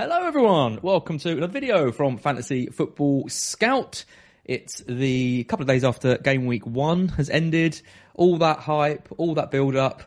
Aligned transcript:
Hello, 0.00 0.26
everyone. 0.26 0.78
Welcome 0.80 1.18
to 1.18 1.32
another 1.32 1.52
video 1.52 1.92
from 1.92 2.16
Fantasy 2.16 2.68
Football 2.68 3.28
Scout. 3.28 4.06
It's 4.46 4.80
the 4.88 5.44
couple 5.44 5.64
of 5.64 5.68
days 5.68 5.84
after 5.84 6.16
game 6.16 6.46
week 6.46 6.66
one 6.66 7.08
has 7.08 7.28
ended. 7.28 7.78
All 8.14 8.38
that 8.38 8.60
hype, 8.60 9.10
all 9.18 9.34
that 9.34 9.50
build 9.50 9.76
up. 9.76 10.04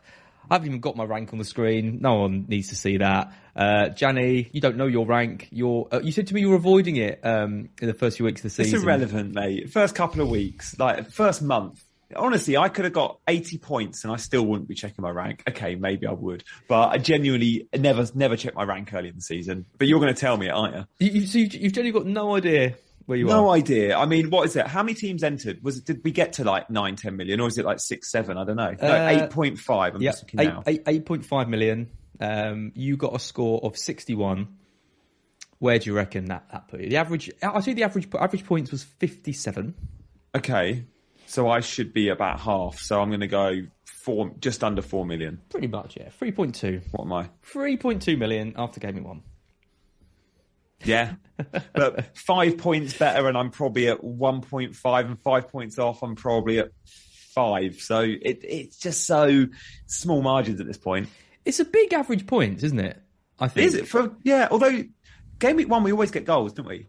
I 0.50 0.54
haven't 0.56 0.66
even 0.66 0.80
got 0.80 0.96
my 0.96 1.04
rank 1.04 1.32
on 1.32 1.38
the 1.38 1.44
screen. 1.44 2.00
No 2.00 2.14
one 2.14 2.46
needs 2.48 2.70
to 2.70 2.74
see 2.74 2.96
that. 2.96 3.32
Uh, 3.54 3.90
Janny, 3.90 4.50
you 4.50 4.60
don't 4.60 4.76
know 4.76 4.88
your 4.88 5.06
rank. 5.06 5.46
You're, 5.52 5.86
uh, 5.92 6.00
you 6.02 6.10
said 6.10 6.26
to 6.26 6.34
me 6.34 6.40
you 6.40 6.50
were 6.50 6.56
avoiding 6.56 6.96
it 6.96 7.20
um, 7.24 7.68
in 7.80 7.86
the 7.86 7.94
first 7.94 8.16
few 8.16 8.26
weeks 8.26 8.40
of 8.40 8.42
the 8.42 8.50
season. 8.50 8.74
It's 8.74 8.82
irrelevant, 8.82 9.32
mate. 9.32 9.70
First 9.70 9.94
couple 9.94 10.22
of 10.22 10.28
weeks, 10.28 10.76
like 10.76 11.08
first 11.12 11.40
month. 11.40 11.84
Honestly, 12.16 12.56
I 12.56 12.68
could 12.68 12.84
have 12.84 12.92
got 12.94 13.18
80 13.28 13.58
points 13.58 14.04
and 14.04 14.12
I 14.12 14.16
still 14.16 14.44
wouldn't 14.46 14.68
be 14.68 14.74
checking 14.74 15.02
my 15.02 15.10
rank. 15.10 15.42
Okay, 15.48 15.74
maybe 15.74 16.06
I 16.06 16.12
would, 16.12 16.44
but 16.68 16.88
I 16.90 16.98
genuinely 16.98 17.68
never, 17.76 18.06
never 18.14 18.36
check 18.36 18.54
my 18.54 18.62
rank 18.64 18.92
early 18.92 19.08
in 19.08 19.14
the 19.16 19.20
season. 19.20 19.66
But 19.78 19.88
you're 19.88 20.00
going 20.00 20.14
to 20.14 20.20
tell 20.20 20.36
me, 20.36 20.48
aren't 20.48 20.74
you? 20.76 20.84
You, 21.06 21.20
you, 21.20 21.26
so 21.26 21.38
you've, 21.38 21.54
you've 21.54 21.72
generally 21.72 21.92
got 21.92 22.06
no 22.06 22.36
idea 22.36 22.74
where 23.06 23.18
you 23.18 23.26
No 23.26 23.32
are. 23.32 23.36
No 23.42 23.50
idea. 23.50 23.96
I 23.96 24.06
mean, 24.06 24.30
what 24.30 24.46
is 24.46 24.56
it? 24.56 24.66
How 24.66 24.82
many 24.82 24.94
teams 24.94 25.22
entered? 25.22 25.62
Was 25.62 25.78
it, 25.78 25.84
did 25.86 26.00
we 26.04 26.10
get 26.10 26.34
to 26.34 26.44
like 26.44 26.70
nine, 26.70 26.96
10 26.96 27.16
million 27.16 27.40
or 27.40 27.48
is 27.48 27.58
it 27.58 27.64
like 27.64 27.80
six, 27.80 28.10
seven? 28.10 28.36
I 28.38 28.44
don't 28.44 28.56
know. 28.56 28.74
No, 28.80 28.88
Uh, 28.88 29.28
8.5. 29.28 29.94
I'm 29.94 30.02
Yeah, 30.02 30.10
just 30.10 30.24
looking 30.24 30.40
eight, 30.66 30.84
8.5 30.84 31.48
million. 31.48 31.90
Um, 32.20 32.72
you 32.74 32.96
got 32.96 33.14
a 33.14 33.18
score 33.18 33.60
of 33.62 33.76
61. 33.76 34.48
Where 35.58 35.78
do 35.78 35.90
you 35.90 35.96
reckon 35.96 36.26
that, 36.26 36.48
that 36.52 36.68
put 36.68 36.80
you? 36.80 36.90
The 36.90 36.96
average, 36.96 37.30
I 37.42 37.60
see 37.60 37.72
the 37.72 37.84
average 37.84 38.08
average 38.18 38.44
points 38.44 38.70
was 38.70 38.82
57. 38.82 39.74
Okay. 40.34 40.84
So 41.26 41.48
I 41.48 41.60
should 41.60 41.92
be 41.92 42.08
about 42.08 42.40
half. 42.40 42.78
So 42.78 43.00
I'm 43.00 43.08
going 43.08 43.20
to 43.20 43.26
go 43.26 43.62
four, 43.84 44.32
just 44.38 44.62
under 44.62 44.82
four 44.82 45.06
million. 45.06 45.40
Pretty 45.48 45.66
much, 45.66 45.96
yeah. 45.96 46.10
3.2. 46.20 46.82
What 46.92 47.04
am 47.04 47.12
I? 47.12 47.30
3.2 47.52 48.18
million 48.18 48.54
after 48.56 48.80
game 48.80 48.96
week 48.96 49.04
one. 49.04 49.22
Yeah. 50.84 51.14
but 51.74 52.16
five 52.16 52.58
points 52.58 52.96
better, 52.96 53.28
and 53.28 53.36
I'm 53.36 53.50
probably 53.50 53.88
at 53.88 54.02
1.5, 54.02 55.06
and 55.06 55.20
five 55.20 55.48
points 55.48 55.78
off, 55.78 56.02
I'm 56.02 56.14
probably 56.14 56.58
at 56.58 56.70
five. 57.34 57.76
So 57.80 58.00
it, 58.00 58.40
it's 58.42 58.76
just 58.76 59.06
so 59.06 59.46
small 59.86 60.22
margins 60.22 60.60
at 60.60 60.66
this 60.66 60.78
point. 60.78 61.08
It's 61.44 61.60
a 61.60 61.64
big 61.64 61.92
average 61.92 62.26
points, 62.26 62.62
isn't 62.62 62.80
it? 62.80 63.00
I 63.38 63.48
think. 63.48 63.66
Is 63.66 63.74
it 63.74 63.88
for, 63.88 64.14
yeah, 64.22 64.48
although 64.50 64.84
game 65.38 65.56
week 65.56 65.68
one, 65.68 65.82
we 65.82 65.92
always 65.92 66.10
get 66.10 66.24
goals, 66.24 66.52
don't 66.52 66.68
we? 66.68 66.86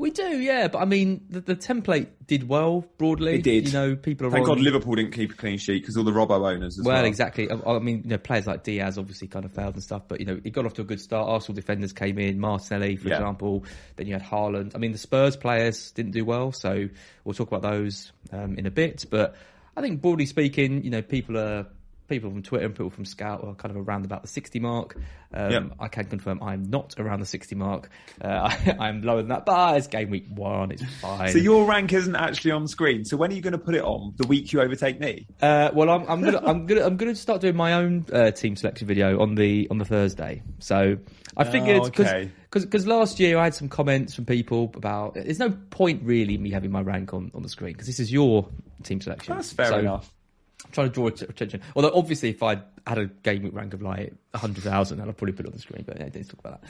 We 0.00 0.10
do, 0.10 0.38
yeah. 0.40 0.68
But 0.68 0.78
I 0.78 0.86
mean, 0.86 1.26
the, 1.28 1.40
the 1.42 1.54
template 1.54 2.08
did 2.26 2.48
well 2.48 2.86
broadly. 2.96 3.34
It 3.34 3.42
did. 3.42 3.66
You 3.66 3.72
know, 3.74 3.96
people 3.96 4.26
are 4.26 4.30
Thank 4.30 4.48
on- 4.48 4.56
God 4.56 4.64
Liverpool 4.64 4.94
didn't 4.94 5.12
keep 5.12 5.32
a 5.32 5.34
clean 5.34 5.58
sheet 5.58 5.82
because 5.82 5.96
all 5.98 6.04
the 6.04 6.10
Robbo 6.10 6.50
owners 6.50 6.78
as 6.78 6.84
well. 6.86 6.96
Well, 6.96 7.04
exactly. 7.04 7.50
I, 7.50 7.54
I 7.70 7.78
mean, 7.80 8.02
you 8.04 8.10
know, 8.10 8.18
players 8.18 8.46
like 8.46 8.64
Diaz 8.64 8.96
obviously 8.96 9.28
kind 9.28 9.44
of 9.44 9.52
failed 9.52 9.74
and 9.74 9.82
stuff, 9.82 10.08
but 10.08 10.18
you 10.20 10.26
know, 10.26 10.40
it 10.42 10.50
got 10.50 10.64
off 10.64 10.72
to 10.74 10.80
a 10.80 10.84
good 10.84 11.00
start. 11.00 11.28
Arsenal 11.28 11.54
defenders 11.54 11.92
came 11.92 12.18
in, 12.18 12.40
Martinelli, 12.40 12.96
for 12.96 13.08
Yeah. 13.08 13.16
example. 13.16 13.64
Then 13.96 14.06
you 14.06 14.14
had 14.14 14.22
Haaland. 14.22 14.72
I 14.74 14.78
mean, 14.78 14.92
the 14.92 14.98
Spurs 14.98 15.36
players 15.36 15.90
didn't 15.90 16.12
do 16.12 16.24
well, 16.24 16.52
so 16.52 16.88
we'll 17.24 17.34
talk 17.34 17.48
about 17.52 17.62
those 17.62 18.10
um, 18.32 18.56
in 18.56 18.64
a 18.64 18.70
bit. 18.70 19.04
But 19.10 19.36
I 19.76 19.82
think 19.82 20.00
broadly 20.00 20.24
speaking, 20.26 20.82
you 20.82 20.90
know, 20.90 21.02
people 21.02 21.36
are 21.36 21.66
people 22.10 22.30
from 22.30 22.42
Twitter 22.42 22.66
and 22.66 22.74
people 22.74 22.90
from 22.90 23.06
Scout 23.06 23.42
are 23.42 23.54
kind 23.54 23.74
of 23.74 23.88
around 23.88 24.04
about 24.04 24.20
the 24.20 24.28
60 24.28 24.60
mark. 24.60 24.96
Um, 25.32 25.50
Yeah. 25.50 25.60
I 25.78 25.88
can 25.88 26.04
confirm 26.04 26.42
I'm 26.42 26.64
not 26.68 26.94
around 26.98 27.20
the 27.20 27.26
60 27.26 27.54
mark. 27.54 27.88
Uh, 28.20 28.26
I, 28.68 28.76
I'm 28.78 29.00
lower 29.00 29.18
than 29.22 29.28
that, 29.28 29.46
but 29.46 29.78
it's 29.78 29.86
game 29.86 30.10
week 30.10 30.26
one. 30.28 30.72
It's 30.72 30.84
fine. 31.00 31.30
So 31.32 31.38
your 31.38 31.64
rank 31.64 31.92
isn't 31.94 32.16
actually 32.16 32.50
on 32.50 32.68
screen. 32.68 33.04
So 33.06 33.16
when 33.16 33.30
are 33.30 33.34
you 33.34 33.40
going 33.40 33.52
to 33.52 33.58
put 33.58 33.74
it 33.74 33.82
on? 33.82 34.12
The 34.16 34.26
week 34.26 34.52
you 34.52 34.60
overtake 34.60 35.00
me? 35.00 35.26
Uh, 35.40 35.70
well, 35.72 35.88
I'm, 35.88 36.04
I'm 36.08 36.20
gonna, 36.22 36.42
I'm 36.44 36.66
gonna, 36.66 36.84
I'm 36.84 36.96
gonna 36.98 37.14
start 37.14 37.40
doing 37.40 37.56
my 37.56 37.72
own 37.74 38.04
uh, 38.12 38.30
team 38.32 38.56
selection 38.56 38.86
video 38.86 39.20
on 39.20 39.36
the 39.36 39.66
on 39.70 39.78
the 39.78 39.84
Thursday. 39.84 40.42
So 40.58 40.98
I 41.36 41.44
figured 41.44 41.84
because 41.84 42.06
Oh, 42.08 42.10
okay. 42.16 42.30
because 42.50 42.86
last 42.86 43.20
year 43.20 43.38
I 43.38 43.44
had 43.44 43.54
some 43.54 43.68
comments 43.68 44.14
from 44.14 44.24
people 44.26 44.72
about 44.74 45.14
there's 45.14 45.38
no 45.38 45.50
point 45.70 46.02
really 46.04 46.36
me 46.36 46.50
having 46.50 46.72
my 46.72 46.80
rank 46.82 47.14
on, 47.14 47.30
on 47.34 47.42
the 47.42 47.48
screen 47.48 47.72
because 47.72 47.86
this 47.86 48.00
is 48.00 48.10
your 48.12 48.48
team 48.82 49.00
selection. 49.00 49.34
That's 49.36 49.52
fair 49.52 49.66
So 49.66 49.78
enough. 49.78 50.12
I'm 50.64 50.72
trying 50.72 50.88
to 50.88 50.92
draw 50.92 51.06
attention. 51.06 51.62
Although 51.74 51.92
obviously 51.94 52.30
if 52.30 52.42
I 52.42 52.62
had 52.86 52.98
a 52.98 53.06
game 53.06 53.42
week 53.42 53.54
rank 53.54 53.74
of 53.74 53.82
like 53.82 54.12
hundred 54.34 54.64
thousand, 54.64 54.98
then 54.98 55.08
I'd 55.08 55.16
probably 55.16 55.32
put 55.32 55.46
it 55.46 55.48
on 55.48 55.54
the 55.54 55.60
screen. 55.60 55.84
But 55.86 55.98
yeah, 55.98 56.08
let's 56.14 56.28
talk 56.28 56.40
about 56.40 56.62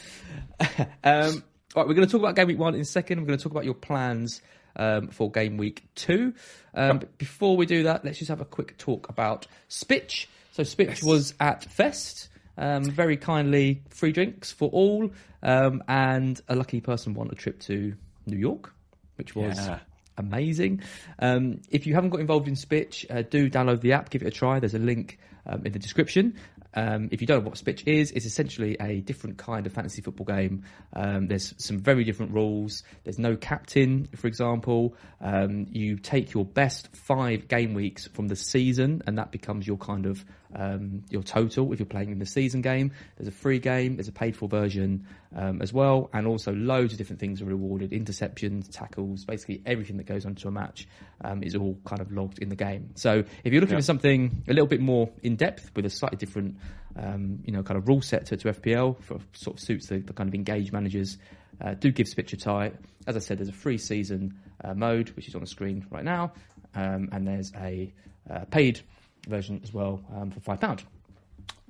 that. 0.58 0.90
um, 1.04 1.42
all 1.74 1.82
right, 1.82 1.88
we're 1.88 1.94
going 1.94 2.06
to 2.06 2.10
talk 2.10 2.20
about 2.20 2.36
game 2.36 2.48
week 2.48 2.58
one 2.58 2.74
in 2.74 2.80
a 2.80 2.84
second. 2.84 3.20
We're 3.20 3.26
going 3.26 3.38
to 3.38 3.42
talk 3.42 3.52
about 3.52 3.64
your 3.64 3.74
plans 3.74 4.42
um, 4.76 5.08
for 5.08 5.30
game 5.30 5.56
week 5.56 5.84
two. 5.94 6.34
Um, 6.74 6.98
but 6.98 7.18
before 7.18 7.56
we 7.56 7.66
do 7.66 7.84
that, 7.84 8.04
let's 8.04 8.18
just 8.18 8.28
have 8.28 8.40
a 8.40 8.44
quick 8.44 8.76
talk 8.78 9.08
about 9.08 9.46
Spitch. 9.68 10.26
So 10.52 10.62
Spitch 10.62 11.04
was 11.04 11.34
at 11.40 11.64
Fest. 11.64 12.28
Um, 12.58 12.84
very 12.84 13.16
kindly, 13.16 13.82
free 13.88 14.12
drinks 14.12 14.52
for 14.52 14.68
all, 14.70 15.10
um, 15.42 15.82
and 15.88 16.38
a 16.48 16.54
lucky 16.54 16.80
person 16.80 17.14
won 17.14 17.28
a 17.30 17.34
trip 17.34 17.58
to 17.60 17.94
New 18.26 18.36
York, 18.36 18.74
which 19.16 19.34
was 19.34 19.56
Yeah. 19.56 19.78
Amazing. 20.20 20.82
Um, 21.18 21.60
if 21.70 21.86
you 21.86 21.94
haven't 21.94 22.10
got 22.10 22.20
involved 22.20 22.46
in 22.46 22.54
Spitch, 22.54 23.04
uh, 23.10 23.22
do 23.22 23.50
download 23.50 23.80
the 23.80 23.92
app, 23.94 24.10
give 24.10 24.22
it 24.22 24.28
a 24.28 24.30
try. 24.30 24.60
There's 24.60 24.74
a 24.74 24.78
link 24.78 25.18
um, 25.46 25.66
in 25.66 25.72
the 25.72 25.78
description. 25.78 26.36
Um, 26.74 27.08
if 27.10 27.20
you 27.20 27.26
don't 27.26 27.42
know 27.42 27.48
what 27.48 27.58
Spitch 27.58 27.82
is, 27.86 28.12
it's 28.12 28.26
essentially 28.26 28.76
a 28.80 29.00
different 29.00 29.38
kind 29.38 29.66
of 29.66 29.72
fantasy 29.72 30.02
football 30.02 30.26
game. 30.26 30.62
Um, 30.92 31.26
there's 31.26 31.54
some 31.58 31.78
very 31.78 32.04
different 32.04 32.32
rules. 32.32 32.84
There's 33.02 33.18
no 33.18 33.36
captain, 33.36 34.08
for 34.14 34.28
example. 34.28 34.94
Um, 35.20 35.66
you 35.70 35.96
take 35.96 36.32
your 36.32 36.44
best 36.44 36.94
five 36.94 37.48
game 37.48 37.74
weeks 37.74 38.06
from 38.06 38.28
the 38.28 38.36
season, 38.36 39.02
and 39.06 39.18
that 39.18 39.32
becomes 39.32 39.66
your 39.66 39.78
kind 39.78 40.06
of 40.06 40.24
um, 40.54 41.02
your 41.10 41.22
total 41.22 41.72
if 41.72 41.78
you're 41.78 41.86
playing 41.86 42.10
in 42.10 42.18
the 42.18 42.26
season 42.26 42.60
game. 42.60 42.92
There's 43.16 43.28
a 43.28 43.32
free 43.32 43.58
game, 43.58 43.96
there's 43.96 44.08
a 44.08 44.12
paid 44.12 44.36
for 44.36 44.48
version 44.48 45.06
um, 45.34 45.62
as 45.62 45.72
well, 45.72 46.10
and 46.12 46.26
also 46.26 46.52
loads 46.52 46.92
of 46.92 46.98
different 46.98 47.20
things 47.20 47.40
are 47.40 47.44
rewarded 47.46 47.90
interceptions, 47.92 48.68
tackles, 48.70 49.24
basically 49.24 49.62
everything 49.66 49.96
that 49.98 50.06
goes 50.06 50.26
onto 50.26 50.48
a 50.48 50.50
match 50.50 50.86
um, 51.24 51.42
is 51.42 51.54
all 51.54 51.76
kind 51.84 52.00
of 52.00 52.10
logged 52.12 52.38
in 52.40 52.48
the 52.48 52.56
game. 52.56 52.90
So 52.96 53.24
if 53.44 53.52
you're 53.52 53.60
looking 53.60 53.74
Yeah. 53.74 53.80
for 53.80 53.84
something 53.84 54.42
a 54.48 54.52
little 54.52 54.66
bit 54.66 54.80
more 54.80 55.10
in 55.22 55.36
depth 55.36 55.70
with 55.76 55.86
a 55.86 55.90
slightly 55.90 56.18
different, 56.18 56.56
um, 56.96 57.40
you 57.44 57.52
know, 57.52 57.62
kind 57.62 57.78
of 57.78 57.86
rule 57.88 58.02
set 58.02 58.26
to, 58.26 58.36
to 58.36 58.52
FPL 58.52 59.00
for 59.02 59.18
sort 59.32 59.56
of 59.56 59.60
suits 59.62 59.88
the, 59.88 59.98
the 59.98 60.12
kind 60.12 60.28
of 60.28 60.34
engaged 60.34 60.72
managers. 60.72 61.18
Uh, 61.60 61.74
do 61.74 61.90
give 61.92 62.06
Spitch 62.06 62.32
a 62.32 62.36
try. 62.36 62.72
As 63.06 63.16
I 63.16 63.18
said, 63.18 63.38
there's 63.38 63.48
a 63.50 63.52
free 63.52 63.76
season 63.78 64.34
uh, 64.64 64.72
mode 64.74 65.10
which 65.10 65.28
is 65.28 65.34
on 65.34 65.42
the 65.42 65.46
screen 65.46 65.86
right 65.90 66.04
now, 66.04 66.32
um, 66.74 67.08
and 67.12 67.26
there's 67.26 67.52
a 67.54 67.92
uh, 68.30 68.44
paid 68.50 68.80
version 69.28 69.60
as 69.62 69.72
well 69.72 70.00
um, 70.14 70.30
for 70.30 70.40
five 70.40 70.60
pound. 70.60 70.82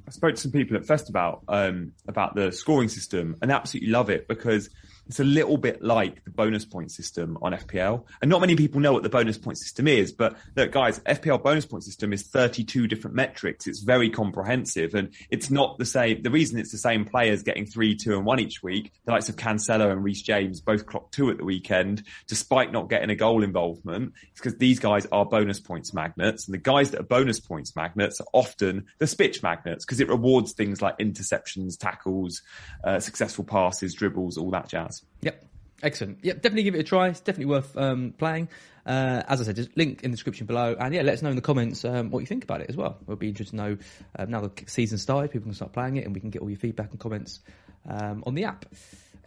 I 0.06 0.11
spoke 0.11 0.35
to 0.35 0.41
some 0.41 0.50
people 0.50 0.76
at 0.76 0.85
Fest 0.85 1.08
about 1.08 1.43
um, 1.49 1.93
about 2.08 2.35
the 2.35 2.50
scoring 2.50 2.88
system 2.88 3.37
and 3.43 3.52
absolutely 3.52 3.91
love 3.91 4.11
it 4.11 4.29
because 4.29 4.70
It's 5.11 5.19
a 5.19 5.25
little 5.25 5.57
bit 5.57 5.83
like 5.83 6.23
the 6.23 6.31
bonus 6.31 6.65
point 6.65 6.93
system 6.93 7.37
on 7.43 7.53
FPL. 7.53 8.05
And 8.23 8.29
not 8.29 8.41
many 8.41 8.55
people 8.55 8.81
know 8.81 8.93
what 8.93 9.03
the 9.03 9.09
bonus 9.09 9.37
point 9.37 9.59
system 9.59 9.89
is, 9.89 10.12
but 10.12 10.37
look, 10.55 10.71
guys, 10.71 11.01
FPL 11.01 11.43
bonus 11.43 11.67
point 11.67 11.83
system 11.83 12.12
is 12.12 12.23
32 12.23 12.87
different 12.87 13.17
metrics. 13.17 13.67
It's 13.67 13.81
very 13.81 14.09
comprehensive 14.09 14.95
and 14.95 15.12
it's 15.29 15.51
not 15.51 15.79
the 15.79 15.85
same. 15.85 16.23
The 16.23 16.31
reason 16.31 16.61
it's 16.61 16.71
the 16.71 16.79
same 16.79 17.05
players 17.05 17.43
getting 17.43 17.67
three, 17.67 17.97
two 17.97 18.15
and 18.17 18.25
one 18.25 18.39
each 18.39 18.62
week, 18.62 18.93
the 19.05 19.11
likes 19.11 19.29
of 19.29 19.35
Cancelo 19.35 19.91
and 19.91 20.05
Reece 20.05 20.23
James 20.23 20.61
both 20.61 20.87
clocked 20.87 21.13
two 21.13 21.29
at 21.29 21.39
the 21.39 21.45
weekend, 21.45 22.05
despite 22.29 22.71
not 22.71 22.89
getting 22.89 23.11
a 23.11 23.17
goal 23.17 23.43
involvement. 23.43 24.13
It's 24.31 24.41
because 24.41 24.59
these 24.59 24.79
guys 24.79 25.09
are 25.11 25.27
bonus 25.27 25.59
points 25.59 25.93
magnets 25.93 26.47
and 26.47 26.55
the 26.55 26.59
guys 26.59 26.93
that 26.93 27.01
are 27.01 27.03
bonus 27.03 27.41
points 27.41 27.75
magnets 27.75 28.21
are 28.21 28.29
often 28.33 28.87
the 28.99 29.06
spitch 29.06 29.43
magnets 29.43 29.85
because 29.85 29.99
it 29.99 30.09
rewards 30.09 30.53
things 30.53 30.81
like 30.81 30.97
interceptions, 30.99 31.77
tackles, 31.77 32.43
uh, 32.85 33.01
successful 33.01 33.43
passes, 33.43 33.93
dribbles, 33.93 34.39
all 34.39 34.53
that 34.53 34.69
jazz. 34.69 35.00
Yep. 35.23 35.44
Excellent. 35.82 36.19
Yep, 36.23 36.37
definitely 36.37 36.64
give 36.64 36.75
it 36.75 36.81
a 36.81 36.85
try. 36.85 37.08
It's 37.08 37.20
definitely 37.20 37.47
worth 37.47 37.76
um, 37.76 38.12
playing. 38.19 38.49
Uh, 38.85 39.23
as 39.29 39.41
I 39.41 39.44
said, 39.44 39.56
just 39.56 39.76
link 39.76 40.02
in 40.02 40.11
the 40.11 40.17
description 40.17 40.47
below, 40.47 40.75
and 40.79 40.94
yeah, 40.94 41.02
let 41.02 41.14
us 41.14 41.23
know 41.23 41.31
in 41.31 41.37
the 41.37 41.43
comments 41.43 41.85
um, 41.85 42.11
what 42.11 42.20
you 42.20 42.26
think 42.26 42.44
about 42.44 42.61
it 42.61 42.69
as 42.69 42.76
well. 42.76 42.99
We'll 43.06 43.17
be 43.17 43.29
interested 43.29 43.56
to 43.56 43.62
know 43.62 43.79
um, 44.19 44.31
now 44.31 44.41
the 44.41 44.50
season 44.67 44.99
started, 44.99 45.31
people 45.31 45.47
can 45.47 45.55
start 45.55 45.73
playing 45.73 45.97
it, 45.97 46.05
and 46.05 46.14
we 46.14 46.20
can 46.20 46.31
get 46.31 46.43
all 46.43 46.50
your 46.50 46.58
feedback 46.58 46.91
and 46.91 46.99
comments 46.99 47.41
um, 47.88 48.25
on 48.26 48.35
the 48.35 48.44
app. 48.44 48.67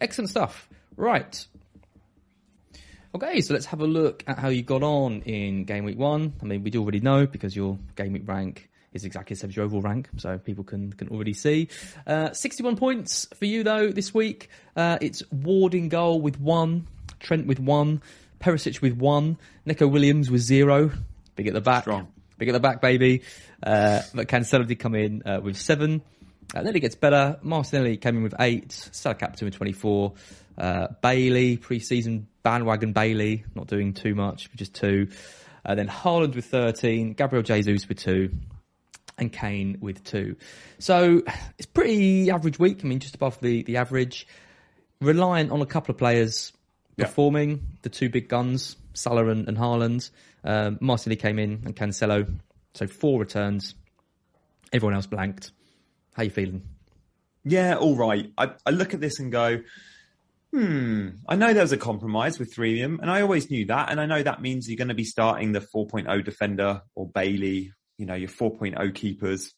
Excellent 0.00 0.30
stuff. 0.30 0.68
Right. 0.96 1.46
Okay, 3.14 3.40
so 3.40 3.54
let's 3.54 3.66
have 3.66 3.80
a 3.80 3.86
look 3.86 4.24
at 4.26 4.38
how 4.38 4.48
you 4.48 4.62
got 4.62 4.82
on 4.82 5.22
in 5.22 5.64
game 5.64 5.84
week 5.84 5.98
one. 5.98 6.34
I 6.42 6.44
mean, 6.44 6.64
we 6.64 6.70
do 6.70 6.80
already 6.82 7.00
know 7.00 7.26
because 7.26 7.54
your 7.54 7.78
game 7.94 8.12
week 8.12 8.26
rank 8.26 8.68
is 8.94 9.04
exactly 9.04 9.34
the 9.34 9.40
same 9.40 9.50
as 9.50 9.56
your 9.56 9.66
overall 9.66 9.82
rank, 9.82 10.08
so 10.16 10.38
people 10.38 10.64
can 10.64 10.92
can 10.92 11.08
already 11.08 11.34
see. 11.34 11.68
Uh, 12.06 12.32
61 12.32 12.76
points 12.76 13.26
for 13.34 13.44
you 13.44 13.62
though 13.62 13.90
this 13.90 14.14
week. 14.14 14.48
Uh, 14.76 14.98
it's 15.00 15.22
Ward 15.30 15.74
in 15.74 15.88
goal 15.88 16.20
with 16.20 16.40
one, 16.40 16.86
Trent 17.20 17.46
with 17.46 17.60
one, 17.60 18.00
Perisic 18.40 18.80
with 18.80 18.96
one, 18.96 19.36
Neco 19.66 19.86
Williams 19.86 20.30
with 20.30 20.40
zero. 20.40 20.90
Big 21.36 21.48
at 21.48 21.54
the 21.54 21.60
back, 21.60 21.82
Strong. 21.82 22.08
big 22.38 22.48
at 22.48 22.52
the 22.52 22.60
back, 22.60 22.80
baby. 22.80 23.22
Uh, 23.62 24.02
but 24.14 24.28
Cancelo 24.28 24.66
did 24.66 24.76
come 24.76 24.94
in 24.94 25.22
uh, 25.26 25.40
with 25.42 25.56
seven. 25.56 26.00
Uh, 26.54 26.62
then 26.62 26.76
it 26.76 26.80
gets 26.80 26.94
better. 26.94 27.38
Martinelli 27.42 27.96
came 27.96 28.16
in 28.18 28.22
with 28.22 28.34
eight. 28.38 28.70
Salah 28.70 29.16
captain 29.16 29.46
with 29.46 29.54
24. 29.54 30.12
Uh, 30.56 30.86
Bailey, 31.02 31.56
pre-season 31.56 32.28
bandwagon 32.44 32.92
Bailey, 32.92 33.44
not 33.56 33.66
doing 33.66 33.92
too 33.92 34.14
much, 34.14 34.48
just 34.54 34.74
two. 34.74 35.08
Uh, 35.64 35.74
then 35.74 35.88
Haaland 35.88 36.36
with 36.36 36.44
13. 36.44 37.14
Gabriel 37.14 37.42
Jesus 37.42 37.88
with 37.88 37.98
two 37.98 38.30
and 39.18 39.32
Kane 39.32 39.78
with 39.80 40.02
two. 40.04 40.36
So 40.78 41.22
it's 41.58 41.66
pretty 41.66 42.30
average 42.30 42.58
week. 42.58 42.80
I 42.84 42.86
mean, 42.88 42.98
just 42.98 43.14
above 43.14 43.40
the, 43.40 43.62
the 43.62 43.76
average. 43.76 44.26
Reliant 45.00 45.50
on 45.52 45.60
a 45.60 45.66
couple 45.66 45.92
of 45.92 45.98
players 45.98 46.52
Yeah. 46.96 47.06
performing, 47.06 47.78
the 47.82 47.88
two 47.90 48.08
big 48.08 48.28
guns, 48.28 48.76
Salah 48.94 49.28
and, 49.28 49.48
and 49.48 49.56
Haaland. 49.58 50.10
Um, 50.44 50.78
Martinelli 50.80 51.16
came 51.16 51.38
in 51.38 51.62
and 51.64 51.74
Cancelo. 51.76 52.32
So 52.74 52.86
four 52.86 53.20
returns. 53.20 53.74
Everyone 54.72 54.94
else 54.94 55.06
blanked. 55.06 55.52
How 56.14 56.22
you 56.24 56.30
feeling? 56.30 56.62
Yeah, 57.44 57.76
all 57.76 57.94
right. 57.96 58.32
I, 58.38 58.52
I 58.64 58.70
look 58.70 58.94
at 58.94 59.00
this 59.00 59.18
and 59.20 59.30
go, 59.30 59.60
hmm, 60.52 61.08
I 61.28 61.36
know 61.36 61.52
there 61.52 61.62
was 61.62 61.72
a 61.72 61.76
compromise 61.76 62.38
with 62.38 62.54
three 62.54 62.80
of 62.80 62.90
them, 62.90 63.00
and 63.00 63.10
I 63.10 63.20
always 63.22 63.50
knew 63.50 63.66
that. 63.66 63.90
And 63.90 64.00
I 64.00 64.06
know 64.06 64.22
that 64.22 64.40
means 64.40 64.68
you're 64.68 64.76
going 64.78 64.88
to 64.88 64.94
be 64.94 65.04
starting 65.04 65.52
the 65.52 65.60
4.0 65.60 66.24
defender 66.24 66.82
or 66.94 67.08
Bailey, 67.08 67.72
you 67.98 68.06
know, 68.06 68.14
your 68.14 68.28
4.0 68.28 68.94
keepers. 68.94 69.52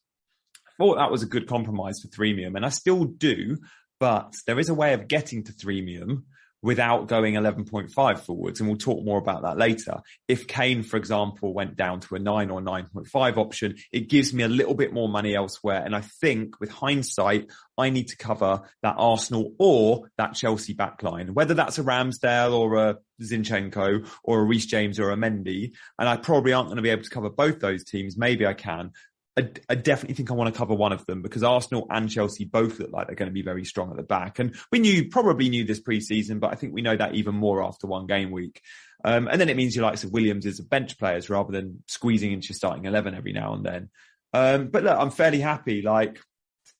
I 0.55 0.71
thought 0.79 0.97
that 0.97 1.11
was 1.11 1.23
a 1.23 1.27
good 1.27 1.49
compromise 1.49 2.01
for 2.01 2.09
Threemium, 2.09 2.57
and 2.57 2.67
I 2.67 2.71
still 2.71 3.05
do, 3.05 3.59
but 3.99 4.35
there 4.47 4.59
is 4.59 4.69
a 4.69 4.75
way 4.75 4.93
of 4.93 5.09
getting 5.09 5.45
to 5.45 5.53
Threemium 5.53 6.25
without 6.67 7.07
going 7.07 7.35
11.5 7.35 8.19
forwards. 8.19 8.59
And 8.59 8.69
we'll 8.69 8.77
talk 8.77 9.05
more 9.05 9.19
about 9.19 9.43
that 9.43 9.57
later. 9.57 10.01
If 10.27 10.49
Kane, 10.49 10.83
for 10.83 10.97
example, 10.97 11.55
went 11.55 11.77
down 11.77 12.01
to 12.01 12.17
a 12.17 12.19
9 12.19 12.51
or 12.51 12.61
9.5 12.61 13.37
option, 13.37 13.77
it 13.93 14.09
gives 14.09 14.35
me 14.35 14.43
a 14.43 14.49
little 14.49 14.75
bit 14.75 14.93
more 14.93 15.09
money 15.09 15.37
elsewhere. 15.37 15.81
And 15.85 15.95
I 15.95 16.01
think 16.01 16.59
with 16.59 16.71
hindsight, 16.71 17.53
I 17.79 17.91
need 17.91 18.09
to 18.09 18.17
cover 18.17 18.63
that 18.83 18.97
Arsenal 18.99 19.55
or 19.61 20.11
that 20.19 20.35
Chelsea 20.35 20.75
backline, 20.75 21.31
whether 21.31 21.55
that's 21.55 21.79
a 21.79 21.85
Ramsdale 21.85 22.53
or 22.53 22.75
a 22.75 22.99
Zinchenko 23.23 24.05
or 24.25 24.41
a 24.41 24.45
Reece 24.45 24.67
James 24.67 24.99
or 24.99 25.13
a 25.13 25.17
Mendy. 25.17 25.71
And 26.01 26.09
I 26.09 26.17
probably 26.17 26.53
aren't 26.53 26.67
going 26.67 26.79
to 26.79 26.83
be 26.83 26.91
able 26.91 27.05
to 27.05 27.11
cover 27.11 27.31
both 27.31 27.61
those 27.61 27.85
teams. 27.85 28.19
Maybe 28.19 28.45
I 28.45 28.55
can. 28.55 28.91
I, 29.39 29.75
definitely 29.75 30.15
think 30.15 30.31
I 30.31 30.35
want 30.35 30.53
to 30.53 30.57
cover 30.57 30.73
one 30.73 30.93
of 30.93 31.05
them 31.05 31.21
because 31.21 31.43
Arsenal 31.43 31.87
and 31.91 32.11
Chelsea 32.11 32.47
both 32.47 32.79
look 32.79 32.91
like 32.91 33.07
they're 33.07 33.17
going 33.17 33.29
to 33.29 33.35
be 33.35 33.43
very 33.43 33.67
strong 33.67 33.91
at 33.91 33.97
the 33.97 34.03
back. 34.03 34.39
And 34.39 34.57
we 34.73 34.79
knew, 34.79 35.11
probably 35.11 35.51
knew 35.51 35.65
this 35.65 35.81
pre-season, 35.81 36.39
but 36.39 36.53
I 36.53 36.55
think 36.55 36.73
we 36.73 36.81
know 36.81 36.97
that 36.97 37.15
even 37.15 37.35
more 37.35 37.63
after 37.63 37.87
one 37.87 38.07
game 38.07 38.31
week. 38.31 38.63
Um, 39.05 39.29
and 39.29 39.39
then 39.39 39.51
it 39.51 39.57
means 39.57 39.77
your 39.77 39.85
likes 39.85 40.05
of 40.05 40.13
Williams 40.13 40.47
as 40.47 40.59
a 40.59 40.65
bench 40.65 40.99
players 40.99 41.29
rather 41.29 41.53
than 41.53 41.83
squeezing 41.87 42.33
into 42.33 42.49
your 42.49 42.55
starting 42.55 42.87
11 42.87 43.15
every 43.15 43.33
now 43.33 43.53
and 43.53 43.65
then. 43.65 43.91
Um, 44.33 44.69
but 44.69 44.85
look, 44.85 44.99
I'm 44.99 45.11
fairly 45.11 45.41
happy. 45.41 45.83
Like 45.83 46.19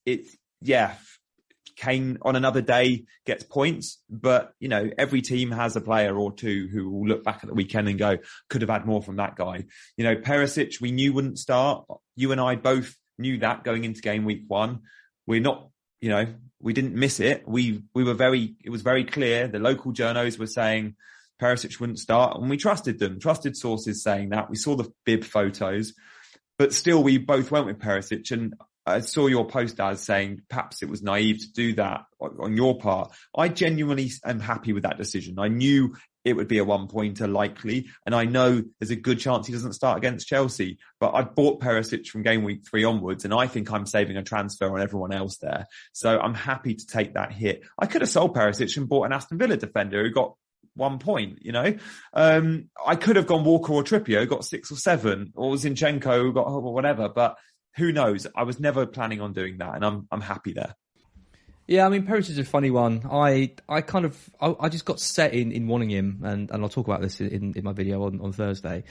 it's, 0.03 0.35
yeah, 0.61 0.95
Kane 1.77 2.17
on 2.23 2.35
another 2.35 2.61
day 2.61 3.05
gets 3.25 3.43
points, 3.43 4.01
but 4.09 4.53
you 4.59 4.67
know, 4.67 4.89
every 4.97 5.21
team 5.21 5.51
has 5.51 5.75
a 5.75 5.81
player 5.81 6.17
or 6.17 6.33
two 6.33 6.67
who 6.71 6.89
will 6.89 7.07
look 7.07 7.23
back 7.23 7.39
at 7.43 7.47
the 7.47 7.53
weekend 7.53 7.87
and 7.87 7.99
go, 7.99 8.17
could 8.49 8.61
have 8.61 8.69
had 8.69 8.85
more 8.85 9.01
from 9.01 9.17
that 9.17 9.35
guy. 9.35 9.65
You 9.95 10.03
know, 10.03 10.15
Perisic, 10.15 10.81
we 10.81 10.91
knew 10.91 11.13
wouldn't 11.13 11.37
start. 11.37 11.85
You 12.15 12.31
and 12.31 12.41
I 12.41 12.55
both 12.55 12.95
knew 13.19 13.37
that 13.39 13.63
going 13.63 13.83
into 13.83 14.01
game 14.01 14.25
week 14.25 14.43
one. 14.47 14.81
We're 15.27 15.39
not, 15.39 15.69
you 16.01 16.09
know, 16.09 16.25
we 16.59 16.73
didn't 16.73 16.95
miss 16.95 17.19
it. 17.19 17.47
We, 17.47 17.83
we 17.93 18.03
were 18.03 18.15
very, 18.15 18.55
it 18.63 18.71
was 18.71 18.81
very 18.81 19.03
clear. 19.03 19.47
The 19.47 19.59
local 19.59 19.93
journos 19.93 20.39
were 20.39 20.47
saying 20.47 20.95
Perisic 21.39 21.79
wouldn't 21.79 21.99
start 21.99 22.37
and 22.39 22.49
we 22.49 22.57
trusted 22.57 22.97
them, 22.97 23.19
trusted 23.19 23.55
sources 23.55 24.01
saying 24.01 24.29
that. 24.29 24.49
We 24.49 24.55
saw 24.55 24.75
the 24.75 24.91
bib 25.05 25.23
photos, 25.23 25.93
but 26.57 26.73
still 26.73 27.03
we 27.03 27.19
both 27.19 27.51
went 27.51 27.67
with 27.67 27.77
Perisic 27.77 28.31
and 28.31 28.55
I 28.87 29.01
saw 29.01 29.27
your 29.27 29.45
post 29.45 29.79
as 29.79 30.01
saying 30.01 30.43
perhaps 30.49 30.81
it 30.81 30.89
was 30.89 31.03
naive 31.03 31.39
to 31.39 31.51
do 31.51 31.73
that 31.73 32.05
on 32.19 32.55
your 32.55 32.77
part. 32.79 33.11
I 33.35 33.49
genuinely 33.49 34.11
am 34.23 34.39
happy 34.39 34.71
with 34.71 34.83
that 34.83 34.97
decision. 34.97 35.39
I 35.39 35.49
knew 35.49 35.95
it 36.23 36.35
would 36.35 36.47
be 36.47 36.57
a 36.57 36.63
one 36.63 36.87
pointer 36.87 37.27
likely, 37.27 37.87
and 38.05 38.15
I 38.15 38.25
know 38.25 38.63
there's 38.79 38.91
a 38.91 38.95
good 38.95 39.19
chance 39.19 39.45
he 39.45 39.53
doesn't 39.53 39.73
start 39.73 39.97
against 39.97 40.27
Chelsea. 40.27 40.77
But 40.99 41.13
I 41.15 41.23
bought 41.23 41.61
Perisic 41.61 42.07
from 42.07 42.23
game 42.23 42.43
week 42.43 42.61
three 42.69 42.85
onwards, 42.85 43.25
and 43.25 43.33
I 43.33 43.47
think 43.47 43.71
I'm 43.71 43.85
saving 43.85 44.17
a 44.17 44.23
transfer 44.23 44.73
on 44.73 44.81
everyone 44.81 45.13
else 45.13 45.37
there. 45.37 45.67
So 45.91 46.17
I'm 46.19 46.33
happy 46.33 46.75
to 46.75 46.87
take 46.87 47.13
that 47.15 47.33
hit. 47.33 47.63
I 47.77 47.87
could 47.87 48.01
have 48.01 48.09
sold 48.09 48.35
Perisic 48.35 48.75
and 48.77 48.87
bought 48.87 49.05
an 49.05 49.13
Aston 49.13 49.37
Villa 49.37 49.57
defender 49.57 50.03
who 50.03 50.11
got 50.11 50.35
one 50.75 50.99
point, 50.99 51.39
you 51.41 51.51
know. 51.51 51.75
Um, 52.13 52.69
I 52.85 52.95
could 52.95 53.17
have 53.17 53.27
gone 53.27 53.43
Walker 53.43 53.73
or 53.73 53.83
Trippier, 53.83 54.27
got 54.27 54.45
six 54.45 54.71
or 54.71 54.75
seven, 54.75 55.33
or 55.35 55.55
Zinchenko 55.55 56.33
got 56.33 56.47
whatever, 56.61 57.09
but 57.09 57.37
who 57.77 57.91
knows? 57.91 58.27
I 58.35 58.43
was 58.43 58.59
never 58.59 58.85
planning 58.85 59.21
on 59.21 59.33
doing 59.33 59.57
that, 59.59 59.75
and 59.75 59.85
I'm 59.85 60.07
I'm 60.11 60.21
happy 60.21 60.53
there. 60.53 60.75
Yeah, 61.67 61.85
I 61.85 61.89
mean, 61.89 62.03
Perisic 62.03 62.31
is 62.31 62.37
a 62.39 62.45
funny 62.45 62.71
one. 62.71 63.03
I 63.09 63.51
I 63.69 63.81
kind 63.81 64.05
of 64.05 64.29
I, 64.41 64.55
I, 64.59 64.69
just 64.69 64.85
got 64.85 64.99
set 64.99 65.33
in, 65.33 65.51
in 65.51 65.67
wanting 65.67 65.89
him, 65.89 66.21
and, 66.23 66.49
and 66.49 66.63
I'll 66.63 66.69
talk 66.69 66.87
about 66.87 67.01
this 67.01 67.19
in, 67.19 67.53
in 67.55 67.63
my 67.63 67.73
video 67.73 68.05
on, 68.05 68.21
on 68.21 68.31
Thursday, 68.31 68.83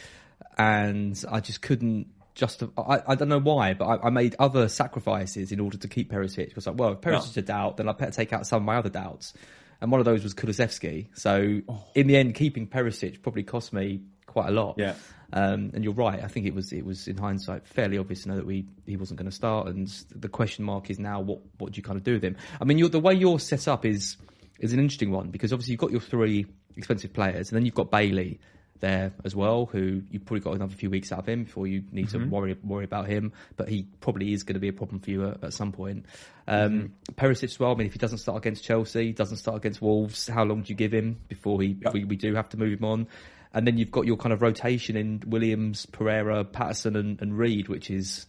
and 0.58 1.22
I 1.30 1.40
just 1.40 1.62
couldn't 1.62 2.08
just 2.34 2.62
I, 2.76 3.02
I 3.06 3.14
don't 3.14 3.30
know 3.30 3.40
why, 3.40 3.72
but 3.72 3.86
I, 3.86 4.06
I, 4.08 4.10
made 4.10 4.36
other 4.38 4.68
sacrifices 4.68 5.52
in 5.52 5.58
order 5.58 5.78
to 5.78 5.88
keep 5.88 6.12
Perisic. 6.12 6.48
Because 6.48 6.66
like, 6.66 6.78
well, 6.78 6.92
if 6.92 7.00
Perisic's 7.00 7.36
no. 7.36 7.40
a 7.40 7.44
doubt, 7.44 7.76
then 7.78 7.88
I 7.88 7.92
better 7.92 8.12
take 8.12 8.34
out 8.34 8.46
some 8.46 8.58
of 8.58 8.66
my 8.66 8.76
other 8.76 8.90
doubts, 8.90 9.32
and 9.80 9.90
one 9.90 10.00
of 10.00 10.04
those 10.04 10.22
was 10.22 10.34
Kulusevski. 10.34 11.08
So 11.14 11.62
oh. 11.66 11.84
in 11.94 12.06
the 12.06 12.16
end, 12.16 12.34
keeping 12.34 12.68
Perisic 12.68 13.22
probably 13.22 13.42
cost 13.42 13.72
me 13.72 14.02
quite 14.26 14.48
a 14.48 14.52
lot. 14.52 14.74
Yeah. 14.76 14.94
Um, 15.32 15.70
and 15.74 15.82
you're 15.82 15.92
right. 15.92 16.22
I 16.22 16.28
think 16.28 16.46
it 16.46 16.54
was 16.54 16.72
it 16.72 16.84
was 16.84 17.08
in 17.08 17.16
hindsight 17.16 17.66
fairly 17.66 17.98
obvious 17.98 18.22
to 18.22 18.28
know 18.28 18.36
that 18.36 18.46
we 18.46 18.66
he 18.86 18.96
wasn't 18.96 19.18
going 19.18 19.30
to 19.30 19.34
start. 19.34 19.68
And 19.68 19.88
the 20.14 20.28
question 20.28 20.64
mark 20.64 20.90
is 20.90 20.98
now 20.98 21.20
what 21.20 21.40
what 21.58 21.72
do 21.72 21.78
you 21.78 21.82
kind 21.82 21.96
of 21.96 22.04
do 22.04 22.14
with 22.14 22.24
him? 22.24 22.36
I 22.60 22.64
mean, 22.64 22.90
the 22.90 23.00
way 23.00 23.14
you're 23.14 23.40
set 23.40 23.68
up 23.68 23.84
is 23.84 24.16
is 24.58 24.72
an 24.72 24.78
interesting 24.78 25.10
one 25.10 25.30
because 25.30 25.52
obviously 25.52 25.72
you've 25.72 25.80
got 25.80 25.90
your 25.90 26.00
three 26.00 26.46
expensive 26.76 27.12
players, 27.12 27.50
and 27.50 27.56
then 27.56 27.64
you've 27.64 27.74
got 27.74 27.90
Bailey 27.90 28.38
there 28.80 29.12
as 29.24 29.34
well, 29.34 29.66
who 29.66 30.02
you've 30.10 30.24
probably 30.24 30.40
got 30.40 30.54
another 30.54 30.74
few 30.74 30.90
weeks 30.90 31.10
out 31.10 31.20
of 31.20 31.28
him 31.28 31.44
before 31.44 31.66
you 31.66 31.82
need 31.92 32.08
mm-hmm. 32.08 32.24
to 32.24 32.28
worry 32.28 32.56
worry 32.62 32.84
about 32.84 33.06
him. 33.06 33.32
But 33.56 33.68
he 33.68 33.86
probably 34.00 34.32
is 34.32 34.42
going 34.42 34.54
to 34.54 34.60
be 34.60 34.68
a 34.68 34.72
problem 34.72 35.00
for 35.00 35.10
you 35.10 35.28
at, 35.28 35.44
at 35.44 35.52
some 35.52 35.72
point. 35.72 36.06
Um, 36.46 36.72
mm-hmm. 36.72 37.12
Perisic 37.14 37.44
as 37.44 37.60
well. 37.60 37.72
I 37.72 37.74
mean, 37.74 37.86
if 37.86 37.92
he 37.92 37.98
doesn't 37.98 38.18
start 38.18 38.38
against 38.38 38.64
Chelsea, 38.64 39.12
doesn't 39.12 39.38
start 39.38 39.56
against 39.56 39.82
Wolves, 39.82 40.28
how 40.28 40.44
long 40.44 40.62
do 40.62 40.68
you 40.68 40.76
give 40.76 40.92
him 40.92 41.18
before 41.28 41.60
he 41.60 41.76
yep. 41.80 41.92
we, 41.92 42.04
we 42.04 42.16
do 42.16 42.34
have 42.34 42.48
to 42.50 42.56
move 42.56 42.78
him 42.78 42.84
on? 42.84 43.08
And 43.56 43.66
then 43.66 43.78
you've 43.78 43.90
got 43.90 44.04
your 44.04 44.18
kind 44.18 44.34
of 44.34 44.42
rotation 44.42 44.98
in 44.98 45.22
Williams, 45.26 45.86
Pereira, 45.86 46.44
Patterson, 46.44 46.94
and, 46.94 47.20
and 47.22 47.36
Reed, 47.38 47.68
which 47.68 47.90
is 47.90 48.26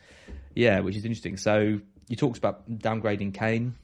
yeah, 0.56 0.80
which 0.80 0.96
is 0.96 1.04
interesting. 1.04 1.36
So 1.36 1.82
you 2.08 2.16
talked 2.16 2.38
about 2.38 2.68
downgrading 2.72 3.34
Kane. 3.34 3.76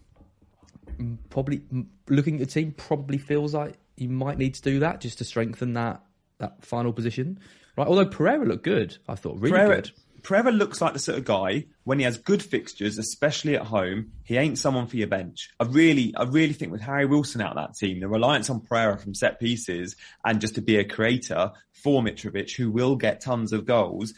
Mm, 0.98 1.18
probably 1.30 1.58
mm, 1.58 1.86
looking 2.08 2.36
at 2.36 2.40
the 2.40 2.46
team, 2.46 2.72
probably 2.72 3.18
feels 3.18 3.54
like 3.54 3.76
you 3.98 4.08
might 4.08 4.38
need 4.38 4.54
to 4.54 4.62
do 4.62 4.80
that 4.80 5.02
just 5.02 5.18
to 5.18 5.26
strengthen 5.26 5.74
that 5.74 6.02
that 6.38 6.64
final 6.64 6.94
position, 6.94 7.42
right? 7.78 7.90
Although 7.90 8.06
Pereira 8.06 8.46
looked 8.46 8.64
good, 8.64 8.98
I 9.10 9.16
thought 9.16 9.36
really 9.36 9.52
Pereira, 9.52 9.76
good. 9.82 9.92
Pereira 10.24 10.52
looks 10.52 10.82
like 10.82 10.94
the 10.94 11.00
sort 11.00 11.18
of 11.18 11.26
guy 11.26 11.66
when 11.84 12.00
he 12.00 12.06
has 12.06 12.18
good 12.18 12.42
fixtures, 12.42 12.98
especially 12.98 13.56
at 13.56 13.68
home, 13.68 14.14
he 14.24 14.38
ain't 14.38 14.58
someone 14.58 14.88
for 14.88 14.96
your 14.96 15.08
bench. 15.08 15.50
I 15.60 15.66
really, 15.66 16.14
I 16.16 16.24
really 16.24 16.54
think 16.54 16.72
with 16.72 16.82
Harry 16.82 17.06
Wilson 17.06 17.42
out 17.42 17.56
that 17.56 17.76
team, 17.76 18.00
the 18.00 18.08
reliance 18.08 18.50
on 18.50 18.62
Pereira 18.62 18.98
from 18.98 19.14
set 19.14 19.40
pieces 19.40 19.96
and 20.24 20.40
just 20.40 20.56
to 20.56 20.62
be 20.62 20.78
a 20.78 20.86
creator 20.86 21.52
for 21.74 22.02
Mitrovic, 22.02 22.56
who 22.56 22.72
will 22.72 22.96
get 22.96 23.22
tons 23.22 23.52
of 23.52 23.66
goals. 23.66 24.14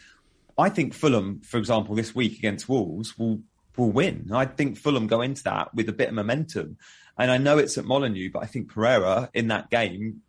I 0.57 0.69
think 0.69 0.93
Fulham, 0.93 1.41
for 1.41 1.57
example, 1.57 1.95
this 1.95 2.13
week 2.13 2.37
against 2.37 2.69
Wolves 2.69 3.17
will 3.17 3.41
will 3.77 3.91
win. 3.91 4.29
I 4.31 4.45
think 4.45 4.77
Fulham 4.77 5.07
go 5.07 5.21
into 5.21 5.43
that 5.43 5.73
with 5.73 5.89
a 5.89 5.93
bit 5.93 6.09
of 6.09 6.13
momentum. 6.13 6.77
And 7.17 7.31
I 7.31 7.37
know 7.37 7.57
it's 7.57 7.77
at 7.77 7.85
Molineux, 7.85 8.31
but 8.31 8.43
I 8.43 8.45
think 8.45 8.69
Pereira 8.69 9.29
in 9.33 9.47
that 9.49 9.69
game, 9.69 10.21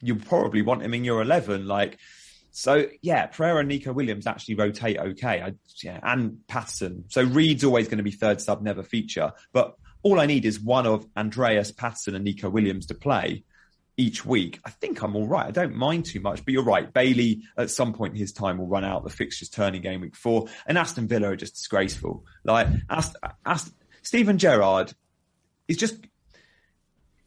you 0.00 0.16
probably 0.16 0.62
want 0.62 0.82
him 0.82 0.94
in 0.94 1.04
your 1.04 1.22
11. 1.22 1.66
Like, 1.66 1.98
so 2.50 2.86
yeah, 3.02 3.26
Pereira 3.26 3.60
and 3.60 3.68
Neco 3.68 3.92
Williams 3.92 4.26
actually 4.26 4.56
rotate 4.56 4.98
okay. 4.98 5.40
I, 5.42 5.54
yeah, 5.82 6.00
and 6.02 6.46
Patterson. 6.48 7.04
So 7.08 7.22
Reed's 7.22 7.64
always 7.64 7.88
going 7.88 7.98
to 7.98 8.04
be 8.04 8.10
third 8.10 8.40
sub, 8.40 8.62
never 8.62 8.82
feature. 8.82 9.32
But 9.52 9.74
all 10.02 10.20
I 10.20 10.26
need 10.26 10.44
is 10.44 10.58
one 10.60 10.86
of 10.86 11.06
Andreas 11.16 11.70
Patterson 11.72 12.14
and 12.14 12.24
Neco 12.24 12.48
Williams 12.48 12.86
to 12.86 12.94
play 12.94 13.44
each 13.96 14.24
week. 14.24 14.58
I 14.64 14.70
think 14.70 15.02
I'm 15.02 15.14
all 15.14 15.26
right. 15.26 15.46
I 15.46 15.50
don't 15.50 15.74
mind 15.74 16.06
too 16.06 16.20
much, 16.20 16.44
but 16.44 16.52
you're 16.54 16.64
right. 16.64 16.90
Bailey 16.90 17.42
at 17.56 17.70
some 17.70 17.92
point 17.92 18.16
his 18.16 18.32
time 18.32 18.58
will 18.58 18.66
run 18.66 18.84
out. 18.84 19.04
The 19.04 19.10
fixtures 19.10 19.50
turning 19.50 19.82
game 19.82 20.00
week 20.00 20.16
four 20.16 20.46
and 20.66 20.78
Aston 20.78 21.06
Villa 21.06 21.30
are 21.30 21.36
just 21.36 21.54
disgraceful. 21.54 22.24
Like 22.44 22.68
Ast- 22.88 23.16
Ast- 23.44 23.74
Steven 24.02 24.38
Gerrard 24.38 24.94
is 25.68 25.76
just 25.76 25.96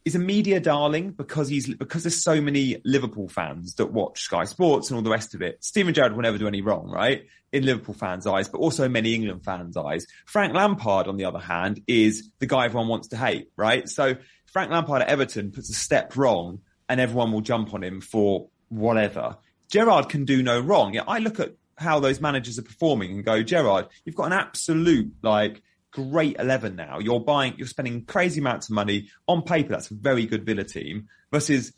is 0.06 0.16
a 0.16 0.20
media 0.20 0.60
darling 0.60 1.12
because 1.12 1.48
he's 1.48 1.74
because 1.76 2.04
there's 2.04 2.22
so 2.22 2.42
many 2.42 2.82
Liverpool 2.84 3.30
fans 3.30 3.76
that 3.76 3.88
watch 3.88 4.22
Sky 4.22 4.44
Sports 4.44 4.90
and 4.90 4.98
all 4.98 5.04
the 5.04 5.10
rest 5.10 5.34
of 5.34 5.42
it. 5.42 5.64
Steven 5.64 5.94
Gerrard 5.94 6.14
will 6.14 6.22
never 6.22 6.38
do 6.38 6.48
any 6.48 6.62
wrong, 6.62 6.90
right? 6.90 7.26
In 7.52 7.66
Liverpool 7.66 7.94
fans' 7.94 8.28
eyes, 8.28 8.50
but 8.50 8.58
also 8.58 8.90
many 8.90 9.14
England 9.14 9.46
fans' 9.46 9.78
eyes. 9.78 10.06
Frank 10.26 10.54
Lampard, 10.54 11.08
on 11.08 11.18
the 11.18 11.26
other 11.26 11.40
hand, 11.40 11.82
is 11.88 12.30
the 12.40 12.48
guy 12.48 12.66
everyone 12.66 12.90
wants 12.90 13.10
to 13.10 13.18
hate, 13.18 13.50
right? 13.56 13.88
So 13.88 14.16
Frank 14.48 14.72
Lampard 14.72 15.04
at 15.04 15.08
Everton 15.08 15.52
puts 15.52 15.70
a 15.70 15.74
step 15.74 16.16
wrong 16.16 16.60
and 16.90 17.00
everyone 17.00 17.32
will 17.32 17.42
jump 17.42 17.74
on 17.74 17.84
him 17.84 18.02
for 18.02 18.50
whatever. 18.70 19.38
Gerrard 19.70 20.10
can 20.10 20.26
do 20.26 20.44
no 20.44 20.60
wrong. 20.60 20.94
Yeah, 20.94 21.04
I 21.08 21.20
look 21.20 21.40
at 21.40 21.56
how 21.78 22.00
those 22.00 22.22
managers 22.22 22.60
are 22.60 22.64
performing 22.64 23.12
and 23.12 23.26
go, 23.26 23.42
Gerrard, 23.42 23.88
you've 24.06 24.16
got 24.16 24.26
an 24.26 24.34
absolute 24.34 25.12
like 25.22 25.62
great 25.94 26.36
11 26.40 26.76
now. 26.76 27.00
You're 27.00 27.20
buying, 27.20 27.54
you're 27.58 27.68
spending 27.68 28.06
crazy 28.06 28.42
amounts 28.42 28.70
of 28.70 28.76
money 28.76 29.10
on 29.28 29.44
paper. 29.44 29.70
That's 29.70 29.92
a 29.92 29.94
very 29.94 30.26
good 30.26 30.46
Villa 30.46 30.64
team 30.64 31.08
versus 31.32 31.74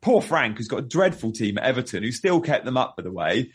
poor 0.00 0.22
Frank, 0.22 0.56
who's 0.56 0.68
got 0.68 0.78
a 0.78 0.82
dreadful 0.82 1.32
team 1.32 1.58
at 1.58 1.64
Everton, 1.64 2.02
who 2.02 2.12
still 2.12 2.40
kept 2.40 2.64
them 2.64 2.76
up, 2.76 2.96
by 2.96 3.02
the 3.02 3.12
way. 3.12 3.50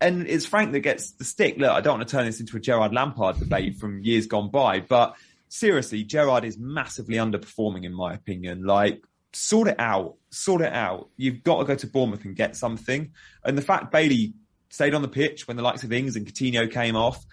And 0.00 0.26
it's 0.26 0.46
Frank 0.46 0.72
that 0.72 0.80
gets 0.80 1.12
the 1.12 1.24
stick. 1.24 1.58
Look, 1.58 1.70
I 1.70 1.80
don't 1.80 1.98
want 1.98 2.08
to 2.08 2.16
turn 2.16 2.26
this 2.26 2.40
into 2.40 2.56
a 2.56 2.60
Gerrard 2.60 2.92
Lampard 2.92 3.38
debate 3.38 3.76
from 3.76 4.00
years 4.00 4.26
gone 4.26 4.50
by, 4.50 4.80
but 4.80 5.14
seriously, 5.48 6.02
Gerrard 6.02 6.44
is 6.44 6.58
massively 6.58 7.16
underperforming 7.16 7.84
in 7.84 7.92
my 7.92 8.14
opinion. 8.14 8.64
Like, 8.64 9.04
sort 9.32 9.68
it 9.68 9.76
out, 9.78 10.16
sort 10.30 10.62
it 10.62 10.72
out. 10.72 11.08
You've 11.16 11.42
got 11.42 11.58
to 11.58 11.64
go 11.64 11.74
to 11.74 11.86
Bournemouth 11.86 12.24
and 12.24 12.34
get 12.34 12.56
something. 12.56 13.12
And 13.44 13.56
the 13.56 13.62
fact 13.62 13.92
Bailey 13.92 14.34
stayed 14.70 14.94
on 14.94 15.02
the 15.02 15.08
pitch 15.08 15.46
when 15.46 15.56
the 15.56 15.62
likes 15.62 15.84
of 15.84 15.92
Ings 15.92 16.16
and 16.16 16.26
Coutinho 16.26 16.70
came 16.70 16.96
off, 16.96 17.24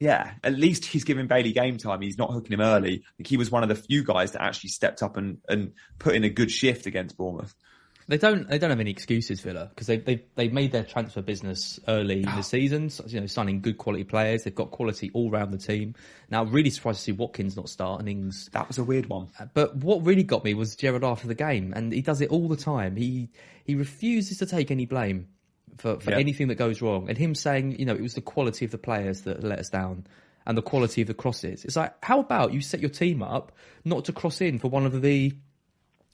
yeah, 0.00 0.32
at 0.42 0.54
least 0.54 0.84
he's 0.84 1.04
giving 1.04 1.26
Bailey 1.26 1.52
game 1.52 1.78
time. 1.78 2.00
He's 2.00 2.18
not 2.18 2.32
hooking 2.32 2.52
him 2.52 2.60
early. 2.60 2.94
I 2.94 3.10
think 3.16 3.26
he 3.28 3.36
was 3.36 3.50
one 3.50 3.62
of 3.62 3.68
the 3.68 3.74
few 3.74 4.04
guys 4.04 4.32
that 4.32 4.42
actually 4.42 4.70
stepped 4.70 5.02
up 5.02 5.16
and, 5.16 5.38
and 5.48 5.72
put 5.98 6.14
in 6.14 6.24
a 6.24 6.28
good 6.28 6.50
shift 6.50 6.86
against 6.86 7.16
Bournemouth. 7.16 7.54
They 8.06 8.18
don't. 8.18 8.46
They 8.48 8.58
don't 8.58 8.70
have 8.70 8.80
any 8.80 8.90
excuses, 8.90 9.40
Villa, 9.40 9.70
because 9.70 9.86
they 9.86 9.96
they 9.96 10.24
they 10.34 10.48
made 10.48 10.72
their 10.72 10.84
transfer 10.84 11.22
business 11.22 11.80
early 11.88 12.16
in 12.16 12.22
the 12.22 12.30
ah. 12.32 12.40
season. 12.42 12.90
So, 12.90 13.04
you 13.06 13.18
know, 13.18 13.26
signing 13.26 13.62
good 13.62 13.78
quality 13.78 14.04
players. 14.04 14.44
They've 14.44 14.54
got 14.54 14.72
quality 14.72 15.10
all 15.14 15.30
round 15.30 15.54
the 15.54 15.58
team. 15.58 15.94
Now, 16.28 16.44
really 16.44 16.68
surprised 16.68 16.98
to 16.98 17.04
see 17.04 17.12
Watkins 17.12 17.56
not 17.56 17.70
start 17.70 18.00
and 18.00 18.08
Ings. 18.08 18.50
That 18.52 18.68
was 18.68 18.76
a 18.76 18.84
weird 18.84 19.06
one. 19.06 19.28
Uh, 19.38 19.46
but 19.54 19.76
what 19.76 20.04
really 20.04 20.22
got 20.22 20.44
me 20.44 20.52
was 20.52 20.76
Gerrard 20.76 21.02
after 21.02 21.26
the 21.26 21.34
game, 21.34 21.72
and 21.74 21.92
he 21.92 22.02
does 22.02 22.20
it 22.20 22.28
all 22.28 22.46
the 22.46 22.58
time. 22.58 22.96
He 22.96 23.30
he 23.64 23.74
refuses 23.74 24.36
to 24.38 24.46
take 24.46 24.70
any 24.70 24.84
blame 24.84 25.28
for, 25.78 26.00
for 26.00 26.10
Yeah. 26.10 26.18
anything 26.18 26.48
that 26.48 26.56
goes 26.56 26.80
wrong, 26.82 27.08
and 27.08 27.16
him 27.18 27.34
saying, 27.34 27.78
you 27.78 27.84
know, 27.84 27.94
it 27.94 28.00
was 28.02 28.14
the 28.14 28.20
quality 28.20 28.64
of 28.64 28.70
the 28.70 28.78
players 28.78 29.22
that 29.22 29.42
let 29.44 29.58
us 29.58 29.68
down. 29.68 30.06
And 30.46 30.58
the 30.58 30.62
quality 30.62 31.00
of 31.00 31.08
the 31.08 31.14
crosses. 31.14 31.64
It's 31.64 31.74
like, 31.76 31.94
how 32.04 32.20
about 32.20 32.52
you 32.52 32.60
set 32.60 32.80
your 32.80 32.90
team 32.90 33.22
up 33.22 33.50
not 33.82 34.04
to 34.04 34.12
cross 34.12 34.42
in 34.42 34.58
for 34.58 34.68
one 34.68 34.84
of 34.84 35.00
the 35.00 35.32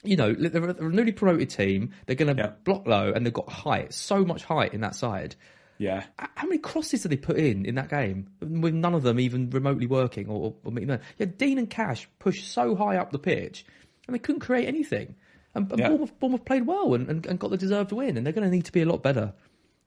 you 0.03 0.17
know, 0.17 0.33
they're 0.33 0.65
a, 0.71 0.73
they're 0.73 0.89
a 0.89 0.93
newly 0.93 1.13
promoted 1.13 1.51
team. 1.51 1.93
They're 2.07 2.17
going 2.17 2.35
to 2.35 2.43
Yeah. 2.43 2.53
block 2.65 2.87
low, 2.87 3.13
and 3.13 3.27
they've 3.27 3.33
got 3.33 3.49
height, 3.51 3.93
so 3.93 4.25
much 4.25 4.45
height 4.45 4.73
in 4.73 4.81
that 4.81 4.95
side. 4.95 5.35
Yeah. 5.79 6.05
How 6.19 6.45
many 6.47 6.59
crosses 6.59 7.03
did 7.03 7.11
they 7.13 7.17
put 7.17 7.37
in 7.37 7.67
in 7.67 7.75
that 7.75 7.89
game 7.91 8.29
with 8.41 8.73
none 8.75 8.95
of 8.95 9.03
them 9.03 9.19
even 9.21 9.51
remotely 9.51 9.87
working? 9.87 10.29
Or, 10.29 10.55
or 10.65 10.73
you 10.79 10.87
know, 10.87 10.99
yeah, 11.19 11.27
Dean 11.27 11.59
and 11.59 11.69
Cash 11.69 12.09
pushed 12.19 12.51
so 12.51 12.75
high 12.77 12.97
up 12.97 13.13
the 13.13 13.19
pitch, 13.19 13.65
and 14.07 14.15
they 14.15 14.19
couldn't 14.19 14.41
create 14.41 14.69
anything. 14.69 15.17
And, 15.55 15.71
and 15.71 15.79
Yeah. 15.81 15.89
Bournemouth, 15.89 16.19
Bournemouth 16.19 16.45
played 16.45 16.67
well 16.67 16.95
and, 16.95 17.09
and, 17.11 17.27
and 17.27 17.39
got 17.39 17.51
the 17.51 17.57
deserved 17.59 17.93
win, 17.93 18.17
and 18.17 18.25
they're 18.25 18.33
going 18.33 18.49
to 18.49 18.55
need 18.55 18.67
to 18.67 18.73
be 18.73 18.83
a 18.83 18.87
lot 18.87 19.03
better. 19.03 19.35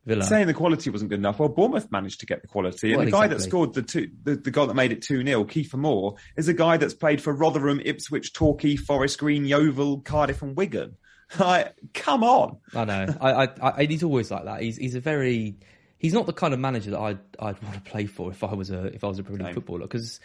Villa. 0.06 0.24
Saying 0.24 0.48
the 0.48 0.54
quality 0.54 0.90
wasn't 0.90 1.10
good 1.10 1.20
enough. 1.20 1.40
Well, 1.40 1.50
Bournemouth 1.50 1.92
managed 1.92 2.20
to 2.20 2.26
get 2.26 2.42
the 2.42 2.48
quality. 2.48 2.90
And 2.90 2.98
Well, 2.98 3.06
the 3.06 3.12
guy 3.12 3.28
that 3.28 3.42
scored 3.42 3.74
the 3.74 3.82
two, 3.82 4.10
the, 4.24 4.36
the 4.36 4.52
goal 4.52 4.68
that 4.68 4.74
made 4.74 4.92
it 4.92 5.02
2-0, 5.02 5.26
Kiefer 5.50 5.76
Moore, 5.76 6.16
is 6.36 6.50
a 6.50 6.54
guy 6.54 6.76
that's 6.78 6.94
played 6.94 7.22
for 7.22 7.32
Rotherham, 7.34 7.80
Ipswich, 7.84 8.34
Torquay, 8.34 8.76
Forest 8.76 9.20
Green, 9.20 9.46
Yeovil, 9.46 10.02
Cardiff 10.02 10.42
and 10.42 10.56
Wigan. 10.56 10.98
Like, 11.40 11.74
come 11.96 12.24
on. 12.24 12.58
I 12.76 12.86
know. 12.86 13.08
I, 13.20 13.46
I, 13.46 13.48
I, 13.80 13.86
he's 13.86 14.04
always 14.04 14.30
like 14.30 14.44
that. 14.44 14.62
He's, 14.62 14.78
he's 14.78 14.94
a 14.94 15.00
very, 15.00 15.56
he's 15.98 16.14
not 16.14 16.28
the 16.28 16.34
kind 16.34 16.54
of 16.54 16.60
manager 16.60 16.92
that 16.92 17.00
I'd, 17.00 17.20
I'd 17.40 17.64
want 17.64 17.74
to 17.74 17.82
play 17.82 18.06
for 18.06 18.30
if 18.30 18.44
I 18.44 18.54
was 18.54 18.70
a, 18.70 18.94
if 18.94 19.04
I 19.04 19.08
was 19.08 19.18
a 19.18 19.24
Premier 19.24 19.48
League 19.48 19.56
footballer. 19.56 19.88
Because 19.88 20.20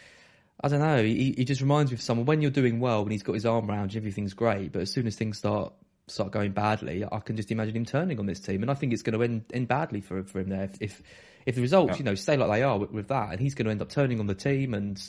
I 0.61 0.67
don't 0.67 0.81
know, 0.81 1.01
he, 1.01 1.33
he 1.35 1.45
just 1.45 1.61
reminds 1.61 1.89
me 1.89 1.95
of 1.95 2.01
someone 2.01 2.27
when 2.27 2.43
you're 2.43 2.51
doing 2.51 2.79
well, 2.79 3.03
when 3.03 3.11
he's 3.11 3.23
got 3.23 3.33
his 3.33 3.47
arm 3.47 3.71
around 3.71 3.93
you, 3.93 3.99
everything's 3.99 4.35
great. 4.35 4.71
But 4.71 4.83
as 4.83 4.91
soon 4.91 5.07
as 5.07 5.15
things 5.15 5.39
start, 5.39 5.73
start 6.09 6.31
going 6.31 6.51
badly, 6.51 7.03
I 7.09 7.19
can 7.19 7.35
just 7.35 7.51
imagine 7.51 7.75
him 7.75 7.85
turning 7.85 8.19
on 8.19 8.25
this 8.25 8.39
team, 8.39 8.61
and 8.61 8.69
I 8.71 8.73
think 8.73 8.93
it's 8.93 9.01
going 9.03 9.17
to 9.17 9.23
end, 9.23 9.45
end 9.53 9.67
badly 9.67 10.01
for 10.01 10.23
for 10.23 10.39
him 10.39 10.49
there. 10.49 10.63
If 10.63 10.81
if, 10.81 11.01
if 11.45 11.55
the 11.55 11.61
results, 11.61 11.91
Yeah. 11.93 11.97
you 11.97 12.03
know, 12.05 12.15
stay 12.15 12.37
like 12.37 12.49
they 12.51 12.63
are 12.63 12.77
with, 12.77 12.91
with 12.91 13.07
that, 13.09 13.31
and 13.31 13.39
he's 13.39 13.55
going 13.55 13.65
to 13.65 13.71
end 13.71 13.81
up 13.81 13.89
turning 13.89 14.19
on 14.19 14.27
the 14.27 14.35
team 14.35 14.73
and 14.73 15.01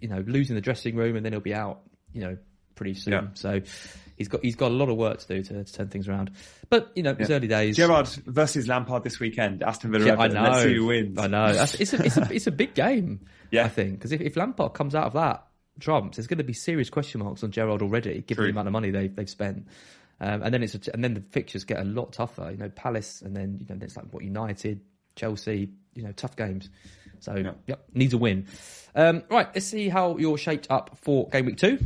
you 0.00 0.08
know 0.08 0.22
losing 0.26 0.54
the 0.56 0.62
dressing 0.62 0.96
room, 0.96 1.16
and 1.16 1.24
then 1.24 1.32
he'll 1.32 1.40
be 1.40 1.54
out, 1.54 1.80
you 2.12 2.20
know, 2.20 2.36
pretty 2.74 2.94
soon. 2.94 3.12
Yeah. 3.12 3.22
So. 3.34 3.60
He's 4.16 4.28
got 4.28 4.42
he's 4.44 4.54
got 4.54 4.70
a 4.70 4.74
lot 4.74 4.90
of 4.90 4.98
work 4.98 5.18
to 5.20 5.26
do 5.26 5.42
to, 5.42 5.64
to 5.64 5.72
turn 5.72 5.88
things 5.88 6.06
around, 6.06 6.32
but 6.68 6.92
you 6.94 7.02
know 7.02 7.16
it's 7.18 7.30
Yeah. 7.30 7.36
early 7.36 7.48
days. 7.48 7.74
Gerrard 7.74 8.06
versus 8.26 8.68
Lampard 8.68 9.02
this 9.02 9.18
weekend. 9.18 9.62
Aston 9.62 9.92
Villa. 9.92 10.04
Yeah, 10.04 10.16
I 10.18 10.28
know. 10.28 10.42
Let's 10.42 10.62
see 10.64 10.74
who 10.74 10.84
wins. 10.84 11.18
I 11.18 11.26
know. 11.26 11.46
It's 11.46 11.94
a 11.94 12.04
it's 12.04 12.16
a 12.18 12.28
it's 12.30 12.46
a 12.46 12.50
big 12.50 12.74
game. 12.74 13.20
Yeah. 13.50 13.64
I 13.64 13.70
think 13.70 13.92
because 13.92 14.12
if, 14.12 14.20
if 14.20 14.36
Lampard 14.36 14.74
comes 14.74 14.94
out 14.94 15.04
of 15.06 15.14
that 15.14 15.46
trumps, 15.80 16.18
there's 16.18 16.26
going 16.26 16.36
to 16.36 16.44
be 16.44 16.52
serious 16.52 16.90
question 16.90 17.22
marks 17.24 17.42
on 17.42 17.50
Gerrard 17.50 17.80
already, 17.80 18.20
given 18.20 18.42
True. 18.42 18.44
the 18.44 18.50
amount 18.50 18.68
of 18.68 18.72
money 18.72 18.90
they've 18.90 19.16
they've 19.16 19.30
spent. 19.30 19.68
Um, 20.20 20.42
and 20.42 20.52
then 20.52 20.62
it's 20.62 20.74
a, 20.74 20.80
and 20.92 21.02
then 21.02 21.14
the 21.14 21.20
fixtures 21.22 21.64
get 21.64 21.80
a 21.80 21.84
lot 21.84 22.12
tougher. 22.12 22.50
You 22.50 22.58
know, 22.58 22.68
Palace, 22.68 23.22
and 23.22 23.34
then 23.34 23.58
you 23.60 23.66
know 23.74 23.80
it's 23.82 23.96
like 23.96 24.06
what 24.12 24.22
United, 24.22 24.80
Chelsea. 25.16 25.70
You 25.94 26.02
know, 26.04 26.12
tough 26.12 26.36
games. 26.36 26.68
So 27.20 27.34
Yeah. 27.34 27.52
yep, 27.66 27.84
needs 27.94 28.14
a 28.14 28.18
win. 28.18 28.46
Um, 28.94 29.22
right, 29.30 29.48
let's 29.54 29.66
see 29.66 29.88
how 29.88 30.16
you're 30.18 30.38
shaped 30.38 30.68
up 30.70 30.96
for 31.02 31.28
game 31.30 31.46
week 31.46 31.56
two. 31.58 31.78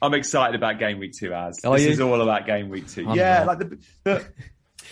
I'm 0.00 0.14
excited 0.14 0.54
about 0.54 0.78
game 0.78 0.98
week 0.98 1.12
two. 1.18 1.32
As 1.34 1.64
Are 1.64 1.74
this 1.76 1.86
you? 1.86 1.90
is 1.90 2.00
all 2.00 2.20
about 2.20 2.46
game 2.46 2.68
week 2.68 2.88
2 2.88 3.08
I'm 3.08 3.16
yeah, 3.16 3.42
not. 3.42 3.46
like 3.46 3.58
the, 3.58 3.78
the 4.04 4.24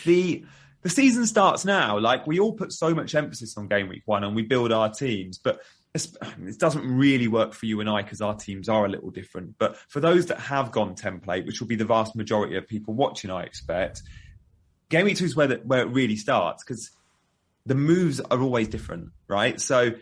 the 0.04 0.44
the 0.82 0.88
season 0.88 1.26
starts 1.26 1.64
now. 1.64 1.98
Like 1.98 2.26
we 2.26 2.40
all 2.40 2.52
put 2.54 2.72
so 2.72 2.92
much 2.94 3.14
emphasis 3.14 3.56
on 3.56 3.68
game 3.68 3.88
week 3.88 4.02
one, 4.06 4.24
and 4.24 4.34
we 4.34 4.42
build 4.42 4.72
our 4.72 4.90
teams, 4.90 5.38
but. 5.38 5.60
It 5.96 6.58
doesn't 6.58 6.86
really 6.86 7.28
work 7.28 7.54
for 7.54 7.66
you 7.66 7.80
and 7.80 7.88
I 7.88 8.02
because 8.02 8.20
our 8.20 8.34
teams 8.34 8.68
are 8.68 8.84
a 8.84 8.88
little 8.88 9.10
different. 9.10 9.56
But 9.58 9.76
for 9.88 10.00
those 10.00 10.26
that 10.26 10.38
have 10.38 10.70
gone 10.70 10.94
template, 10.94 11.46
which 11.46 11.60
will 11.60 11.66
be 11.66 11.76
the 11.76 11.84
vast 11.84 12.14
majority 12.14 12.56
of 12.56 12.68
people 12.68 12.94
watching, 12.94 13.30
I 13.30 13.42
expect, 13.42 14.02
game 14.88 15.06
week 15.06 15.16
two 15.16 15.24
is 15.24 15.36
where 15.36 15.46
the, 15.46 15.56
where 15.64 15.80
it 15.80 15.90
really 15.90 16.16
starts 16.16 16.62
because 16.62 16.90
the 17.64 17.74
moves 17.74 18.20
are 18.20 18.40
always 18.40 18.68
different, 18.68 19.10
right? 19.28 19.60
So 19.60 19.92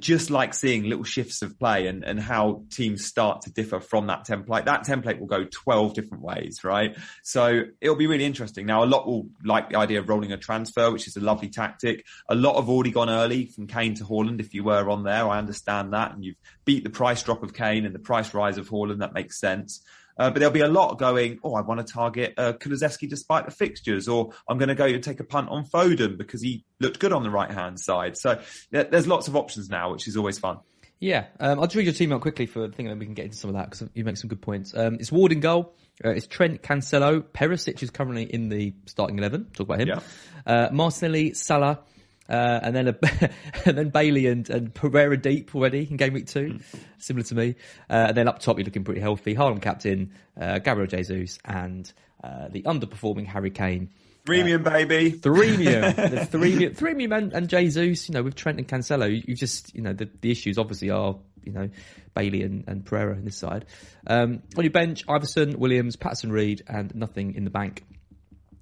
just 0.00 0.30
like 0.30 0.52
seeing 0.52 0.84
little 0.84 1.04
shifts 1.04 1.42
of 1.42 1.58
play 1.60 1.86
and, 1.86 2.02
and 2.02 2.18
how 2.18 2.64
teams 2.70 3.04
start 3.04 3.42
to 3.42 3.52
differ 3.52 3.78
from 3.78 4.08
that 4.08 4.26
template. 4.26 4.64
That 4.64 4.84
template 4.84 5.20
will 5.20 5.28
go 5.28 5.44
12 5.44 5.94
different 5.94 6.24
ways, 6.24 6.64
right? 6.64 6.96
So 7.22 7.62
it'll 7.80 7.94
be 7.94 8.08
really 8.08 8.24
interesting. 8.24 8.66
Now, 8.66 8.82
a 8.82 8.86
lot 8.86 9.06
will 9.06 9.28
like 9.44 9.70
the 9.70 9.76
idea 9.76 10.00
of 10.00 10.08
rolling 10.08 10.32
a 10.32 10.36
transfer, 10.36 10.90
which 10.90 11.06
is 11.06 11.16
a 11.16 11.20
lovely 11.20 11.50
tactic. 11.50 12.04
A 12.28 12.34
lot 12.34 12.56
have 12.56 12.68
already 12.68 12.90
gone 12.90 13.10
early 13.10 13.46
from 13.46 13.68
Kane 13.68 13.94
to 13.94 14.04
Haaland. 14.04 14.40
If 14.40 14.54
you 14.54 14.64
were 14.64 14.90
on 14.90 15.04
there, 15.04 15.28
I 15.28 15.38
understand 15.38 15.92
that. 15.92 16.12
And 16.12 16.24
you've 16.24 16.36
beat 16.64 16.82
the 16.82 16.90
price 16.90 17.22
drop 17.22 17.44
of 17.44 17.54
Kane 17.54 17.86
and 17.86 17.94
the 17.94 18.00
price 18.00 18.34
rise 18.34 18.58
of 18.58 18.68
Haaland. 18.68 18.98
That 18.98 19.14
makes 19.14 19.38
sense. 19.38 19.82
Uh, 20.18 20.30
but 20.30 20.38
there'll 20.38 20.52
be 20.52 20.60
a 20.60 20.68
lot 20.68 20.98
going, 20.98 21.38
oh, 21.44 21.54
I 21.54 21.60
want 21.60 21.86
to 21.86 21.92
target 21.92 22.34
uh, 22.38 22.54
Kulusevski 22.54 23.08
despite 23.08 23.44
the 23.44 23.50
fixtures, 23.50 24.08
or 24.08 24.32
I'm 24.48 24.58
going 24.58 24.68
to 24.68 24.74
go 24.74 24.86
and 24.86 25.02
take 25.02 25.20
a 25.20 25.24
punt 25.24 25.48
on 25.50 25.64
Foden 25.66 26.16
because 26.16 26.42
he 26.42 26.64
looked 26.80 26.98
good 26.98 27.12
on 27.12 27.22
the 27.22 27.30
right 27.30 27.50
hand 27.50 27.78
side. 27.78 28.16
So 28.16 28.40
yeah, 28.70 28.84
there's 28.84 29.06
lots 29.06 29.28
of 29.28 29.36
options 29.36 29.68
now, 29.68 29.92
which 29.92 30.08
is 30.08 30.16
always 30.16 30.38
fun. 30.38 30.58
Yeah, 30.98 31.26
um, 31.40 31.60
I'll 31.60 31.66
just 31.66 31.76
read 31.76 31.84
your 31.84 31.92
team 31.92 32.10
out 32.12 32.22
quickly 32.22 32.46
for 32.46 32.68
thinking 32.68 32.86
that 32.86 32.96
we 32.96 33.04
can 33.04 33.12
get 33.12 33.26
into 33.26 33.36
some 33.36 33.50
of 33.50 33.56
that 33.56 33.68
because 33.70 33.86
you 33.92 34.02
make 34.02 34.16
some 34.16 34.28
good 34.28 34.40
points. 34.40 34.74
Um, 34.74 34.94
it's 34.94 35.12
Ward 35.12 35.30
in 35.30 35.40
goal. 35.40 35.74
Uh, 36.02 36.08
it's 36.08 36.26
Trent 36.26 36.62
Cancelo. 36.62 37.20
Perisic 37.20 37.82
is 37.82 37.90
currently 37.90 38.22
in 38.22 38.48
the 38.48 38.74
starting 38.86 39.18
eleven. 39.18 39.44
Talk 39.52 39.66
about 39.66 39.80
him. 39.80 39.88
Yeah. 39.88 40.00
Uh, 40.46 40.70
Martinelli, 40.72 41.34
Salah, 41.34 41.80
Uh, 42.28 42.60
and 42.62 42.74
then 42.74 42.88
a, 42.88 42.96
and 43.64 43.78
then 43.78 43.90
Bailey 43.90 44.26
and, 44.26 44.48
and 44.50 44.74
Pereira 44.74 45.16
deep 45.16 45.54
already 45.54 45.86
in 45.88 45.96
game 45.96 46.12
week 46.12 46.26
two, 46.26 46.58
similar 46.98 47.24
to 47.24 47.34
me. 47.34 47.54
Uh, 47.88 48.06
and 48.08 48.16
then 48.16 48.28
up 48.28 48.40
top, 48.40 48.58
you're 48.58 48.64
looking 48.64 48.84
pretty 48.84 49.00
healthy. 49.00 49.34
Haaland 49.34 49.62
captain, 49.62 50.12
uh, 50.40 50.58
Gabriel 50.58 50.86
Jesus, 50.86 51.38
and 51.44 51.90
uh, 52.22 52.48
the 52.48 52.62
underperforming 52.62 53.26
Harry 53.26 53.50
Kane. 53.50 53.90
Premium, 54.24 54.64
baby. 54.64 55.12
Threemium, 55.12 55.94
the 55.96 56.38
Threemium, 56.38 56.76
Threemium 56.76 57.16
and, 57.16 57.32
and 57.32 57.48
Jesus, 57.48 58.08
you 58.08 58.14
know, 58.14 58.24
with 58.24 58.34
Trent 58.34 58.58
and 58.58 58.66
Cancelo, 58.66 59.08
you, 59.08 59.22
you 59.24 59.36
just, 59.36 59.72
you 59.72 59.82
know, 59.82 59.92
the, 59.92 60.10
the 60.20 60.32
issues 60.32 60.58
obviously 60.58 60.90
are, 60.90 61.16
you 61.44 61.52
know, 61.52 61.70
Bailey 62.12 62.42
and, 62.42 62.64
and 62.66 62.84
Pereira 62.84 63.14
on 63.14 63.24
this 63.24 63.36
side. 63.36 63.66
Um, 64.08 64.42
on 64.56 64.64
your 64.64 64.72
bench, 64.72 65.06
Iversen, 65.06 65.56
Williams, 65.56 65.94
Patson 65.94 66.32
Reed, 66.32 66.64
and 66.66 66.92
nothing 66.96 67.36
in 67.36 67.44
the 67.44 67.50
bank. 67.50 67.84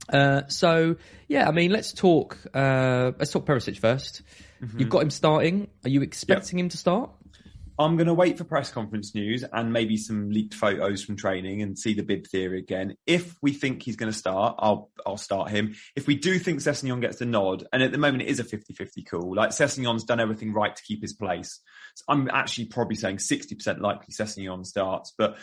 Uh, 0.08 0.42
so 0.48 0.96
yeah, 1.28 1.48
I 1.48 1.52
mean, 1.52 1.70
let's 1.70 1.92
talk. 1.92 2.38
Uh, 2.54 3.12
let's 3.18 3.32
talk 3.32 3.46
Perisic 3.46 3.80
1st 3.80 4.22
you 4.60 4.68
You've 4.78 4.90
got 4.90 5.02
him 5.02 5.10
starting. 5.10 5.68
Are 5.84 5.90
you 5.90 6.02
expecting 6.02 6.58
him 6.58 6.68
to 6.70 6.76
start? 6.76 7.10
I'm 7.76 7.96
going 7.96 8.06
to 8.06 8.14
wait 8.14 8.38
for 8.38 8.44
press 8.44 8.70
conference 8.70 9.16
news 9.16 9.44
and 9.52 9.72
maybe 9.72 9.96
some 9.96 10.30
leaked 10.30 10.54
photos 10.54 11.02
from 11.02 11.16
training 11.16 11.60
and 11.60 11.76
see 11.76 11.92
the 11.92 12.04
bid 12.04 12.24
theory 12.28 12.60
again. 12.60 12.96
If 13.04 13.36
we 13.42 13.52
think 13.52 13.82
he's 13.82 13.96
going 13.96 14.12
to 14.12 14.16
start, 14.16 14.54
I'll 14.60 14.90
I'll 15.04 15.16
start 15.16 15.50
him. 15.50 15.74
If 15.96 16.06
we 16.06 16.14
do 16.14 16.38
think 16.38 16.60
Sessegnon 16.60 17.00
gets 17.00 17.18
the 17.18 17.24
nod, 17.24 17.66
and 17.72 17.82
at 17.82 17.90
the 17.90 17.98
moment 17.98 18.22
it 18.22 18.28
is 18.28 18.38
a 18.38 18.44
50-50 18.44 19.06
call, 19.10 19.34
like 19.34 19.50
Sessegnon's 19.50 20.04
done 20.04 20.20
everything 20.20 20.52
right 20.52 20.74
to 20.74 20.82
keep 20.84 21.02
his 21.02 21.14
place. 21.14 21.60
So 21.96 22.04
I'm 22.08 22.30
actually 22.32 22.66
probably 22.66 22.96
saying 22.96 23.16
60% 23.16 23.80
likely 23.80 24.14
Sessegnon 24.14 24.64
starts, 24.64 25.12
but 25.18 25.36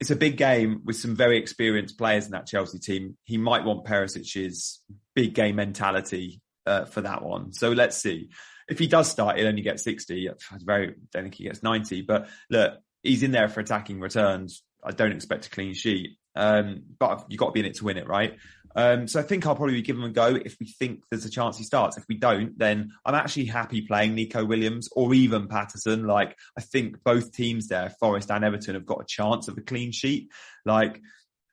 it's 0.00 0.10
a 0.10 0.16
big 0.16 0.36
game 0.36 0.82
with 0.84 0.96
some 0.96 1.16
very 1.16 1.38
experienced 1.38 1.96
players 1.96 2.26
in 2.26 2.32
that 2.32 2.46
Chelsea 2.46 2.78
team. 2.78 3.16
He 3.24 3.38
might 3.38 3.64
want 3.64 3.84
Perisic's 3.84 4.82
big 5.14 5.34
game 5.34 5.56
mentality 5.56 6.40
uh, 6.66 6.84
for 6.84 7.00
that 7.00 7.22
one. 7.22 7.52
So 7.52 7.70
let's 7.70 7.96
see. 7.96 8.28
If 8.68 8.78
he 8.78 8.88
does 8.88 9.10
start, 9.10 9.38
he'll 9.38 9.46
only 9.46 9.62
get 9.62 9.80
60. 9.80 10.28
I 10.28 10.32
very 10.58 10.94
don't 11.12 11.22
think 11.22 11.36
he 11.36 11.44
gets 11.44 11.62
90. 11.62 12.02
But 12.02 12.28
look, 12.50 12.74
he's 13.02 13.22
in 13.22 13.30
there 13.30 13.48
for 13.48 13.60
attacking 13.60 14.00
returns. 14.00 14.62
I 14.84 14.90
don't 14.90 15.12
expect 15.12 15.46
a 15.46 15.50
clean 15.50 15.72
sheet. 15.72 16.18
Um, 16.34 16.82
but 16.98 17.24
you've 17.28 17.40
got 17.40 17.46
to 17.46 17.52
be 17.52 17.60
in 17.60 17.66
it 17.66 17.76
to 17.76 17.84
win 17.84 17.96
it, 17.96 18.06
right? 18.06 18.36
Um, 18.76 19.08
so 19.08 19.18
I 19.18 19.22
think 19.22 19.46
I'll 19.46 19.56
probably 19.56 19.80
give 19.80 19.96
him 19.96 20.04
a 20.04 20.10
go 20.10 20.34
if 20.34 20.56
we 20.60 20.66
think 20.66 21.04
there's 21.10 21.24
a 21.24 21.30
chance 21.30 21.56
he 21.56 21.64
starts. 21.64 21.96
If 21.96 22.04
we 22.10 22.16
don't, 22.16 22.56
then 22.58 22.92
I'm 23.06 23.14
actually 23.14 23.46
happy 23.46 23.80
playing 23.80 24.14
Neco 24.14 24.44
Williams 24.44 24.90
or 24.92 25.14
even 25.14 25.48
Patterson. 25.48 26.06
Like 26.06 26.36
I 26.58 26.60
think 26.60 27.02
both 27.02 27.32
teams 27.32 27.68
there, 27.68 27.90
Forest 27.98 28.30
and 28.30 28.44
Everton, 28.44 28.74
have 28.74 28.84
got 28.84 29.00
a 29.00 29.06
chance 29.06 29.48
of 29.48 29.56
a 29.56 29.62
clean 29.62 29.92
sheet. 29.92 30.30
Like 30.66 31.00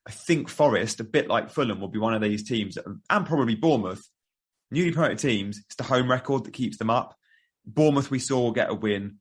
I 0.05 0.11
think 0.11 0.49
Forest, 0.49 0.99
a 0.99 1.05
bit 1.05 1.29
like 1.29 1.49
Fulham, 1.49 1.79
will 1.79 1.87
be 1.87 1.99
one 1.99 2.13
of 2.13 2.21
these 2.21 2.43
teams, 2.43 2.77
and 3.09 3.25
probably 3.25 3.55
Bournemouth, 3.55 4.05
newly 4.69 4.91
promoted 4.91 5.19
teams. 5.19 5.59
It's 5.59 5.75
the 5.75 5.83
home 5.83 6.11
record 6.11 6.43
that 6.43 6.53
keeps 6.53 6.77
them 6.77 6.89
up. 6.89 7.15
Bournemouth, 7.65 8.11
we 8.11 8.19
saw 8.19 8.51
get 8.51 8.69
a 8.69 8.73
win 8.73 9.19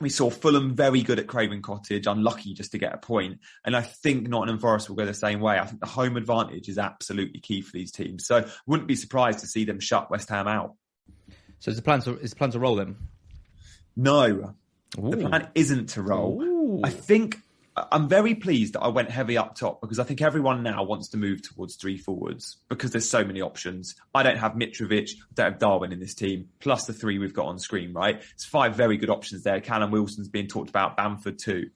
we 0.00 0.08
saw 0.08 0.30
Fulham 0.30 0.74
very 0.74 1.02
good 1.02 1.18
at 1.18 1.26
Craven 1.26 1.62
Cottage, 1.62 2.06
unlucky 2.06 2.54
just 2.54 2.72
to 2.72 2.78
get 2.78 2.94
a 2.94 2.98
point. 2.98 3.40
And 3.64 3.76
I 3.76 3.82
think 3.82 4.28
Nottingham 4.28 4.58
Forest 4.58 4.88
will 4.88 4.96
go 4.96 5.04
the 5.04 5.14
same 5.14 5.40
way. 5.40 5.58
I 5.58 5.66
think 5.66 5.80
the 5.80 5.86
home 5.86 6.16
advantage 6.16 6.68
is 6.68 6.78
absolutely 6.78 7.40
key 7.40 7.62
for 7.62 7.72
these 7.72 7.90
teams. 7.90 8.26
So 8.26 8.46
wouldn't 8.66 8.88
be 8.88 8.94
surprised 8.94 9.40
to 9.40 9.46
see 9.46 9.64
them 9.64 9.80
shut 9.80 10.10
West 10.10 10.28
Ham 10.28 10.46
out. 10.46 10.74
So 11.60 11.70
is 11.70 11.76
the 11.76 11.82
plan 11.82 12.00
to 12.02 12.18
is 12.18 12.30
the 12.30 12.36
plan 12.36 12.52
to 12.52 12.60
roll 12.60 12.76
them? 12.76 13.08
No. 13.96 14.54
Ooh. 14.98 15.10
The 15.10 15.16
plan 15.16 15.48
isn't 15.54 15.90
to 15.90 16.02
roll. 16.02 16.42
Ooh. 16.42 16.80
I 16.84 16.90
think 16.90 17.40
I'm 17.92 18.08
very 18.08 18.34
pleased 18.34 18.74
that 18.74 18.80
I 18.80 18.88
went 18.88 19.10
heavy 19.10 19.36
up 19.36 19.54
top 19.54 19.80
because 19.80 19.98
I 19.98 20.04
think 20.04 20.22
everyone 20.22 20.62
now 20.62 20.82
wants 20.84 21.08
to 21.08 21.16
move 21.16 21.42
towards 21.42 21.76
three 21.76 21.98
forwards 21.98 22.56
because 22.68 22.90
there's 22.90 23.08
so 23.08 23.24
many 23.24 23.40
options. 23.40 23.94
I 24.14 24.22
don't 24.22 24.38
have 24.38 24.52
Mitrovic, 24.52 25.10
I 25.10 25.34
don't 25.34 25.52
have 25.52 25.58
Darwin 25.58 25.92
in 25.92 26.00
this 26.00 26.14
team, 26.14 26.48
plus 26.60 26.86
the 26.86 26.92
three 26.92 27.18
we've 27.18 27.34
got 27.34 27.46
on 27.46 27.58
screen, 27.58 27.92
right? 27.92 28.22
It's 28.32 28.44
five 28.44 28.74
very 28.74 28.96
good 28.96 29.10
options 29.10 29.42
there. 29.42 29.60
Callum 29.60 29.90
Wilson's 29.90 30.28
being 30.28 30.46
talked 30.46 30.70
about, 30.70 30.96
Bamford 30.96 31.38
too. 31.38 31.70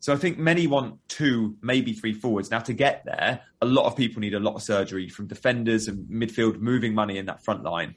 So 0.00 0.12
I 0.12 0.16
think 0.16 0.38
many 0.38 0.66
want 0.66 0.98
two, 1.08 1.56
maybe 1.62 1.94
three 1.94 2.12
forwards. 2.12 2.50
Now 2.50 2.60
to 2.60 2.74
get 2.74 3.04
there, 3.06 3.40
a 3.62 3.66
lot 3.66 3.86
of 3.86 3.96
people 3.96 4.20
need 4.20 4.34
a 4.34 4.40
lot 4.40 4.54
of 4.54 4.62
surgery 4.62 5.08
from 5.08 5.26
defenders 5.26 5.88
and 5.88 6.06
midfield 6.10 6.60
moving 6.60 6.94
money 6.94 7.16
in 7.16 7.26
that 7.26 7.42
front 7.42 7.62
line. 7.62 7.94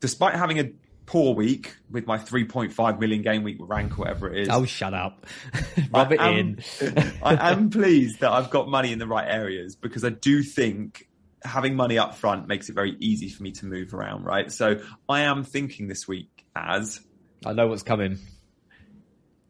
Despite 0.00 0.34
having 0.34 0.60
a 0.60 0.70
poor 1.06 1.34
week 1.34 1.76
with 1.90 2.06
my 2.06 2.18
3.5 2.18 2.98
million 2.98 3.22
game 3.22 3.42
week 3.42 3.58
rank, 3.60 3.98
whatever 3.98 4.32
it 4.32 4.42
is. 4.42 4.48
Oh, 4.48 4.64
shut 4.64 4.94
up. 4.94 5.26
Rub 5.92 6.12
I 6.12 6.14
it 6.14 6.20
am, 6.20 6.36
in. 6.36 7.12
I 7.22 7.52
am 7.52 7.70
pleased 7.70 8.20
that 8.20 8.32
I've 8.32 8.50
got 8.50 8.68
money 8.68 8.92
in 8.92 8.98
the 8.98 9.06
right 9.06 9.28
areas 9.28 9.76
because 9.76 10.04
I 10.04 10.10
do 10.10 10.42
think 10.42 11.08
having 11.42 11.76
money 11.76 11.98
up 11.98 12.14
front 12.14 12.48
makes 12.48 12.68
it 12.68 12.74
very 12.74 12.96
easy 13.00 13.28
for 13.28 13.42
me 13.42 13.52
to 13.52 13.66
move 13.66 13.92
around, 13.92 14.24
right? 14.24 14.50
So 14.50 14.80
I 15.08 15.20
am 15.20 15.44
thinking 15.44 15.88
this 15.88 16.08
week 16.08 16.46
as. 16.56 17.00
I 17.44 17.52
know 17.52 17.66
what's 17.66 17.82
coming. 17.82 18.18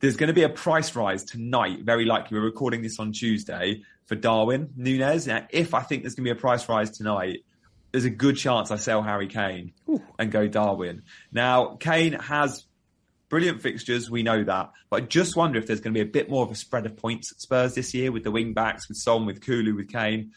There's 0.00 0.16
going 0.16 0.28
to 0.28 0.34
be 0.34 0.42
a 0.42 0.48
price 0.48 0.94
rise 0.96 1.24
tonight, 1.24 1.80
very 1.82 2.04
likely. 2.04 2.36
We're 2.36 2.44
recording 2.44 2.82
this 2.82 2.98
on 2.98 3.12
Tuesday 3.12 3.82
for 4.06 4.16
Darwin 4.16 4.70
Nunez. 4.76 5.26
Now, 5.26 5.46
if 5.50 5.72
I 5.72 5.80
think 5.80 6.02
there's 6.02 6.14
going 6.14 6.26
to 6.26 6.34
be 6.34 6.38
a 6.38 6.40
price 6.40 6.68
rise 6.68 6.90
tonight, 6.90 7.44
there's 7.94 8.04
a 8.04 8.10
good 8.10 8.36
chance 8.36 8.72
I 8.72 8.76
sell 8.76 9.02
Harry 9.02 9.28
Kane 9.28 9.72
Ooh. 9.88 10.02
and 10.18 10.32
go 10.32 10.48
Darwin. 10.48 11.04
Now, 11.30 11.76
Kane 11.76 12.14
has 12.14 12.66
brilliant 13.28 13.62
fixtures, 13.62 14.10
we 14.10 14.24
know 14.24 14.42
that, 14.42 14.72
but 14.90 15.02
I 15.02 15.06
just 15.06 15.36
wonder 15.36 15.60
if 15.60 15.68
there's 15.68 15.78
going 15.78 15.94
to 15.94 16.04
be 16.04 16.08
a 16.08 16.12
bit 16.12 16.28
more 16.28 16.44
of 16.44 16.50
a 16.50 16.56
spread 16.56 16.86
of 16.86 16.96
points 16.96 17.30
at 17.30 17.40
Spurs 17.40 17.76
this 17.76 17.94
year 17.94 18.10
with 18.10 18.24
the 18.24 18.32
wing 18.32 18.52
backs, 18.52 18.88
with 18.88 18.98
Son, 18.98 19.26
with 19.26 19.40
Kulu, 19.40 19.76
with 19.76 19.92
Kane. 19.92 20.32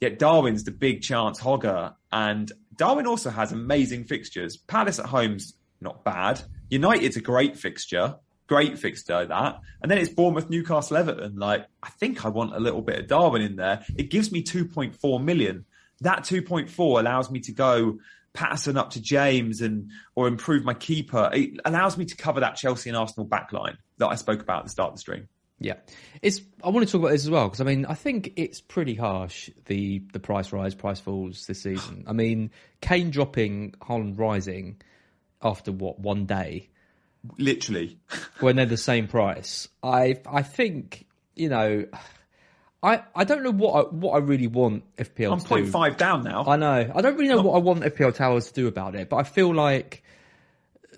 Yet 0.00 0.18
Darwin's 0.18 0.64
the 0.64 0.72
big 0.72 1.02
chance 1.02 1.38
hogger, 1.38 1.94
and 2.10 2.50
Darwin 2.74 3.06
also 3.06 3.30
has 3.30 3.52
amazing 3.52 4.06
fixtures. 4.06 4.56
Palace 4.56 4.98
at 4.98 5.06
home's 5.06 5.54
not 5.80 6.02
bad. 6.02 6.42
United's 6.68 7.16
a 7.16 7.20
great 7.20 7.56
fixture, 7.56 8.16
great 8.48 8.76
fixture 8.76 9.24
that, 9.24 9.60
and 9.80 9.88
then 9.88 9.98
it's 9.98 10.12
Bournemouth, 10.12 10.50
Newcastle, 10.50 10.96
Everton. 10.96 11.36
Like 11.36 11.64
I 11.80 11.90
think 11.90 12.24
I 12.24 12.28
want 12.30 12.56
a 12.56 12.58
little 12.58 12.82
bit 12.82 12.98
of 12.98 13.06
Darwin 13.06 13.42
in 13.42 13.54
there. 13.54 13.84
It 13.96 14.10
gives 14.10 14.32
me 14.32 14.42
2.4 14.42 15.22
million 15.22 15.64
that 16.02 16.20
2.4 16.20 17.00
allows 17.00 17.30
me 17.30 17.40
to 17.40 17.52
go 17.52 17.98
Patterson 18.32 18.76
up 18.76 18.90
to 18.90 19.00
James 19.00 19.60
and 19.60 19.90
or 20.14 20.26
improve 20.26 20.64
my 20.64 20.74
keeper. 20.74 21.30
It 21.32 21.60
allows 21.64 21.98
me 21.98 22.04
to 22.06 22.16
cover 22.16 22.40
that 22.40 22.56
Chelsea 22.56 22.88
and 22.88 22.96
Arsenal 22.96 23.26
backline 23.26 23.76
that 23.98 24.08
I 24.08 24.14
spoke 24.14 24.40
about 24.40 24.60
at 24.60 24.64
the 24.64 24.70
start 24.70 24.90
of 24.90 24.94
the 24.96 25.00
stream. 25.00 25.28
Yeah, 25.58 25.74
it's. 26.22 26.40
I 26.64 26.70
want 26.70 26.86
to 26.86 26.90
talk 26.90 27.02
about 27.02 27.12
this 27.12 27.24
as 27.24 27.30
well 27.30 27.44
because 27.44 27.60
I 27.60 27.64
mean 27.64 27.86
I 27.86 27.94
think 27.94 28.32
it's 28.36 28.60
pretty 28.60 28.94
harsh 28.94 29.50
the 29.66 30.02
the 30.12 30.18
price 30.18 30.52
rise, 30.52 30.74
price 30.74 30.98
falls 30.98 31.46
this 31.46 31.62
season. 31.62 32.04
I 32.08 32.12
mean 32.12 32.50
Kane 32.80 33.10
dropping, 33.10 33.72
Haaland 33.80 34.18
rising 34.18 34.80
after 35.40 35.70
what 35.70 36.00
one 36.00 36.26
day, 36.26 36.70
literally 37.38 37.98
when 38.40 38.56
they're 38.56 38.66
the 38.66 38.76
same 38.76 39.06
price. 39.06 39.68
I 39.82 40.20
I 40.26 40.42
think 40.42 41.06
you 41.36 41.48
know 41.48 41.84
I, 42.82 43.02
I 43.14 43.24
don't 43.24 43.44
know 43.44 43.52
what 43.52 43.72
I, 43.72 43.88
what 43.90 44.12
I 44.12 44.18
really 44.18 44.48
want 44.48 44.84
FPL. 44.96 45.32
I'm 45.32 45.40
point 45.40 45.68
five 45.68 45.96
down 45.96 46.24
now. 46.24 46.44
I 46.46 46.56
know. 46.56 46.90
I 46.92 47.00
don't 47.00 47.14
really 47.16 47.28
know 47.28 47.36
Not... 47.36 47.44
what 47.44 47.54
I 47.54 47.58
want 47.58 47.82
FPL 47.82 48.14
Towers 48.14 48.48
to 48.48 48.54
do 48.54 48.66
about 48.66 48.96
it, 48.96 49.08
but 49.08 49.16
I 49.16 49.22
feel 49.22 49.54
like 49.54 50.02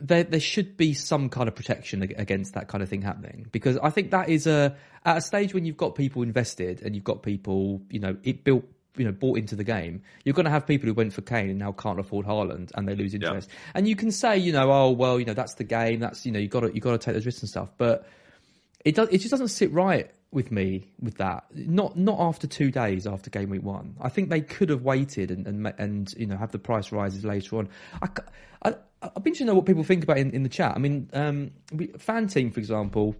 there 0.00 0.24
there 0.24 0.40
should 0.40 0.76
be 0.76 0.94
some 0.94 1.28
kind 1.28 1.46
of 1.46 1.54
protection 1.54 2.02
against 2.02 2.54
that 2.54 2.68
kind 2.68 2.82
of 2.82 2.88
thing 2.88 3.02
happening 3.02 3.46
because 3.52 3.76
I 3.78 3.90
think 3.90 4.10
that 4.10 4.28
is 4.28 4.46
a 4.46 4.74
at 5.04 5.18
a 5.18 5.20
stage 5.20 5.54
when 5.54 5.66
you've 5.66 5.76
got 5.76 5.94
people 5.94 6.22
invested 6.22 6.82
and 6.82 6.94
you've 6.94 7.04
got 7.04 7.22
people 7.22 7.82
you 7.90 8.00
know 8.00 8.16
it 8.24 8.44
built 8.44 8.64
you 8.96 9.04
know 9.04 9.12
bought 9.12 9.38
into 9.38 9.54
the 9.54 9.64
game. 9.64 10.02
You're 10.24 10.34
going 10.34 10.44
to 10.44 10.50
have 10.50 10.66
people 10.66 10.88
who 10.88 10.94
went 10.94 11.12
for 11.12 11.20
Kane 11.20 11.50
and 11.50 11.58
now 11.58 11.72
can't 11.72 12.00
afford 12.00 12.26
Haaland 12.26 12.70
and 12.74 12.88
they 12.88 12.94
lose 12.94 13.14
interest. 13.14 13.50
Yeah. 13.50 13.72
And 13.74 13.88
you 13.88 13.94
can 13.94 14.10
say 14.10 14.38
you 14.38 14.52
know 14.52 14.72
oh 14.72 14.90
well 14.90 15.18
you 15.18 15.26
know 15.26 15.34
that's 15.34 15.54
the 15.54 15.64
game 15.64 16.00
that's 16.00 16.24
you 16.24 16.32
know 16.32 16.38
you 16.38 16.48
got 16.48 16.60
to 16.60 16.74
you 16.74 16.80
got 16.80 16.92
to 16.92 16.98
take 16.98 17.14
those 17.14 17.26
risks 17.26 17.42
and 17.42 17.48
stuff, 17.48 17.70
but 17.76 18.08
it 18.84 18.94
does 18.94 19.08
it 19.10 19.18
just 19.18 19.30
doesn't 19.30 19.48
sit 19.48 19.72
right 19.72 20.10
with 20.34 20.50
me 20.50 20.88
with 21.00 21.16
that. 21.18 21.44
Not 21.54 21.96
not 21.96 22.20
after 22.20 22.46
two 22.46 22.70
days 22.70 23.06
after 23.06 23.30
game 23.30 23.50
week 23.50 23.62
one. 23.62 23.96
I 24.00 24.08
think 24.08 24.28
they 24.28 24.40
could 24.40 24.68
have 24.68 24.82
waited 24.82 25.30
and 25.30 25.46
and, 25.46 25.74
and 25.78 26.14
you 26.18 26.26
know 26.26 26.36
have 26.36 26.52
the 26.52 26.58
price 26.58 26.92
rises 26.92 27.24
later 27.24 27.56
on. 27.56 27.68
I, 28.02 28.08
I 28.64 28.74
I've 29.02 29.22
been 29.22 29.34
to 29.34 29.44
know 29.44 29.54
what 29.54 29.66
people 29.66 29.84
think 29.84 30.02
about 30.02 30.18
in, 30.18 30.32
in 30.32 30.42
the 30.42 30.48
chat. 30.48 30.74
I 30.74 30.78
mean, 30.78 31.08
um, 31.12 31.52
fan 31.98 32.26
team 32.26 32.50
for 32.50 32.60
example. 32.60 33.16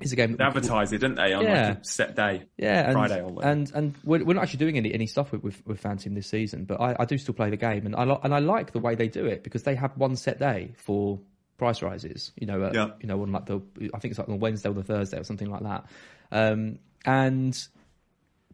Is 0.00 0.12
a 0.12 0.16
game 0.16 0.36
they 0.36 0.44
advertise 0.44 0.92
it, 0.92 0.98
didn't 0.98 1.16
they, 1.16 1.32
on 1.32 1.42
yeah. 1.42 1.68
like 1.70 1.78
a 1.78 1.84
set 1.84 2.14
day? 2.14 2.44
Yeah, 2.56 2.84
and, 2.84 2.92
Friday 2.92 3.20
or 3.20 3.44
and 3.44 3.68
and 3.74 3.96
we're, 4.04 4.24
we're, 4.24 4.34
not 4.34 4.44
actually 4.44 4.60
doing 4.60 4.76
any, 4.76 4.94
any 4.94 5.08
stuff 5.08 5.32
with, 5.32 5.42
with, 5.42 5.66
with 5.66 5.80
fan 5.80 5.96
team 5.96 6.14
this 6.14 6.28
season, 6.28 6.66
but 6.66 6.80
I, 6.80 6.94
I 7.00 7.04
do 7.04 7.18
still 7.18 7.34
play 7.34 7.50
the 7.50 7.56
game, 7.56 7.84
and 7.84 7.96
I 7.96 8.04
and 8.22 8.32
I 8.32 8.38
like 8.38 8.70
the 8.70 8.78
way 8.78 8.94
they 8.94 9.08
do 9.08 9.26
it 9.26 9.42
because 9.42 9.64
they 9.64 9.74
have 9.74 9.96
one 9.96 10.14
set 10.14 10.38
day 10.38 10.72
for 10.76 11.18
price 11.56 11.82
rises. 11.82 12.32
You 12.36 12.46
know, 12.46 12.62
uh, 12.62 12.70
yeah. 12.72 12.90
you 13.00 13.08
know, 13.08 13.20
on 13.20 13.32
like 13.32 13.46
the 13.46 13.56
I 13.92 13.98
think 13.98 14.12
it's 14.12 14.18
like 14.18 14.28
on 14.28 14.38
Wednesday 14.38 14.68
or 14.68 14.74
the 14.74 14.84
Thursday 14.84 15.18
or 15.18 15.24
something 15.24 15.50
like 15.50 15.64
that. 15.64 15.86
Um, 16.30 16.78
and 17.04 17.56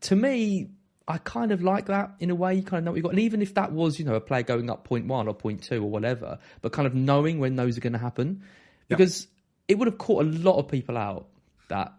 to 0.02 0.16
me, 0.16 0.68
I 1.06 1.18
kind 1.18 1.52
of 1.52 1.62
like 1.62 1.86
that 1.86 2.14
in 2.18 2.30
a 2.30 2.34
way. 2.34 2.54
You 2.54 2.62
kind 2.62 2.78
of 2.78 2.84
know 2.84 2.90
what 2.92 2.96
you 2.96 3.02
got, 3.02 3.12
and 3.12 3.20
even 3.20 3.42
if 3.42 3.54
that 3.54 3.72
was, 3.72 3.98
you 3.98 4.04
know, 4.04 4.14
a 4.14 4.20
player 4.20 4.42
going 4.42 4.70
up 4.70 4.84
point 4.84 5.06
one 5.06 5.28
or 5.28 5.34
point 5.34 5.62
two 5.62 5.82
or 5.82 5.90
whatever, 5.90 6.38
but 6.62 6.72
kind 6.72 6.86
of 6.86 6.94
knowing 6.94 7.38
when 7.38 7.56
those 7.56 7.76
are 7.76 7.80
going 7.80 7.92
to 7.92 7.98
happen, 7.98 8.42
because 8.88 9.26
it 9.68 9.78
would 9.78 9.86
have 9.86 9.98
caught 9.98 10.24
a 10.24 10.28
lot 10.28 10.58
of 10.58 10.68
people 10.68 10.96
out 10.96 11.28
that 11.68 11.92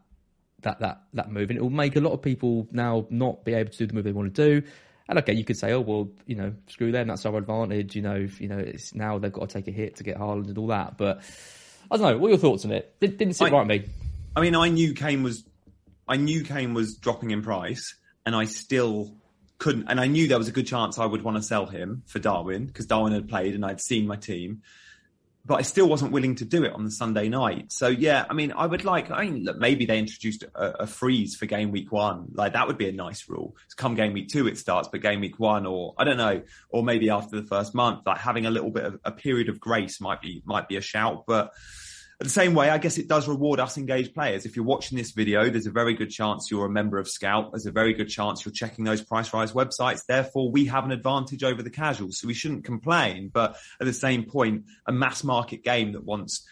that 0.61 0.79
that 0.79 1.01
that 1.13 1.31
move, 1.31 1.49
and 1.49 1.57
it 1.57 1.61
will 1.61 1.69
make 1.69 1.95
a 1.95 2.01
lot 2.01 2.13
of 2.13 2.21
people 2.21 2.67
now 2.71 3.05
not 3.09 3.45
be 3.45 3.53
able 3.53 3.71
to 3.71 3.77
do 3.77 3.87
the 3.87 3.93
move 3.93 4.03
they 4.03 4.11
want 4.11 4.33
to 4.33 4.61
do. 4.61 4.67
And 5.07 5.19
okay, 5.19 5.33
you 5.33 5.45
could 5.45 5.57
say, 5.57 5.71
oh 5.71 5.81
well, 5.81 6.09
you 6.25 6.35
know, 6.35 6.53
screw 6.67 6.91
them, 6.91 7.07
that's 7.07 7.27
our 7.27 7.37
advantage. 7.37 7.95
You 7.95 8.01
know, 8.01 8.15
if, 8.15 8.41
you 8.41 8.47
know, 8.47 8.57
it's 8.57 8.95
now 8.95 9.19
they've 9.19 9.31
got 9.31 9.49
to 9.49 9.53
take 9.53 9.67
a 9.67 9.71
hit 9.71 9.97
to 9.97 10.03
get 10.03 10.17
Haaland 10.17 10.47
and 10.47 10.57
all 10.57 10.67
that. 10.67 10.97
But 10.97 11.21
I 11.91 11.97
don't 11.97 12.11
know. 12.11 12.17
What 12.17 12.27
are 12.27 12.31
your 12.31 12.39
thoughts 12.39 12.65
on 12.65 12.71
it? 12.71 12.99
Did, 12.99 13.17
didn't 13.17 13.35
sit 13.35 13.53
I- 13.53 13.55
right 13.55 13.67
me. 13.67 13.85
I 14.35 14.41
mean, 14.41 14.55
I 14.55 14.69
knew 14.69 14.93
Kane 14.95 15.21
was, 15.21 15.45
I 16.07 16.17
knew 16.17 16.43
Kane 16.43 16.73
was 16.73 16.95
dropping 16.95 17.31
in 17.31 17.41
price, 17.41 17.95
and 18.25 18.35
I 18.35 18.45
still 18.45 19.15
couldn't. 19.57 19.87
And 19.87 19.99
I 19.99 20.07
knew 20.07 20.27
there 20.27 20.37
was 20.37 20.47
a 20.47 20.53
good 20.53 20.67
chance 20.67 20.97
I 20.97 21.05
would 21.05 21.23
want 21.23 21.37
to 21.37 21.43
sell 21.43 21.65
him 21.65 22.03
for 22.05 22.19
Darwin 22.19 22.65
because 22.65 22.85
Darwin 22.85 23.13
had 23.13 23.29
played 23.29 23.55
and 23.55 23.65
I'd 23.65 23.81
seen 23.81 24.07
my 24.07 24.15
team. 24.15 24.61
But 25.47 25.59
I 25.59 25.61
still 25.61 25.87
wasn't 25.87 26.11
willing 26.11 26.35
to 26.37 26.45
do 26.45 26.63
it 26.63 26.73
on 26.73 26.83
the 26.85 26.89
Sunday 26.89 27.29
night. 27.29 27.71
So 27.71 27.87
yeah, 27.87 28.25
I 28.27 28.33
mean, 28.33 28.51
I 28.51 28.65
would 28.65 28.83
like. 28.83 29.11
I 29.11 29.25
mean, 29.25 29.43
look, 29.43 29.57
maybe 29.57 29.85
they 29.85 29.99
introduced 29.99 30.43
a, 30.55 30.81
a 30.81 30.87
freeze 30.87 31.35
for 31.35 31.45
game 31.45 31.71
week 31.71 31.91
one. 31.91 32.29
Like 32.33 32.53
that 32.53 32.65
would 32.65 32.79
be 32.79 32.89
a 32.89 32.91
nice 32.91 33.29
rule. 33.29 33.55
So 33.67 33.75
come 33.77 33.93
game 33.93 34.13
week 34.13 34.29
two, 34.29 34.47
it 34.47 34.57
starts, 34.57 34.89
but 34.91 35.01
game 35.01 35.19
week 35.19 35.39
one, 35.39 35.67
or 35.67 35.93
I 35.99 36.03
don't 36.03 36.17
know, 36.17 36.41
or 36.69 36.83
maybe 36.83 37.11
after 37.11 37.39
the 37.39 37.47
first 37.47 37.75
month, 37.75 38.07
like 38.07 38.17
having 38.17 38.47
a 38.47 38.49
little 38.49 38.71
bit 38.71 38.85
of 38.85 38.99
a 39.05 39.11
period 39.11 39.47
of 39.47 39.59
grace 39.59 40.01
might 40.01 40.19
be 40.19 40.41
might 40.45 40.67
be 40.67 40.77
a 40.77 40.81
shout. 40.81 41.25
But 41.27 41.51
the 42.23 42.29
same 42.29 42.53
way, 42.53 42.69
I 42.69 42.77
guess 42.77 42.97
it 42.97 43.07
does 43.07 43.27
reward 43.27 43.59
us 43.59 43.77
engaged 43.77 44.13
players. 44.13 44.45
If 44.45 44.55
you're 44.55 44.65
watching 44.65 44.97
this 44.97 45.11
video, 45.11 45.49
there's 45.49 45.67
a 45.67 45.71
very 45.71 45.93
good 45.93 46.09
chance 46.09 46.49
you're 46.49 46.65
a 46.65 46.69
member 46.69 46.97
of 46.97 47.09
Scout. 47.09 47.51
There's 47.51 47.65
a 47.65 47.71
very 47.71 47.93
good 47.93 48.07
chance 48.07 48.45
you're 48.45 48.53
checking 48.53 48.85
those 48.85 49.01
price 49.01 49.33
rise 49.33 49.51
websites. 49.51 50.05
Therefore, 50.07 50.49
we 50.49 50.65
have 50.65 50.85
an 50.85 50.91
advantage 50.91 51.43
over 51.43 51.61
the 51.61 51.69
casuals. 51.69 52.19
So 52.19 52.27
we 52.27 52.33
shouldn't 52.33 52.63
complain. 52.63 53.29
But 53.33 53.57
at 53.81 53.85
the 53.85 53.93
same 53.93 54.23
point, 54.23 54.65
a 54.87 54.93
mass 54.93 55.23
market 55.23 55.63
game 55.63 55.91
that 55.91 56.05
wants 56.05 56.47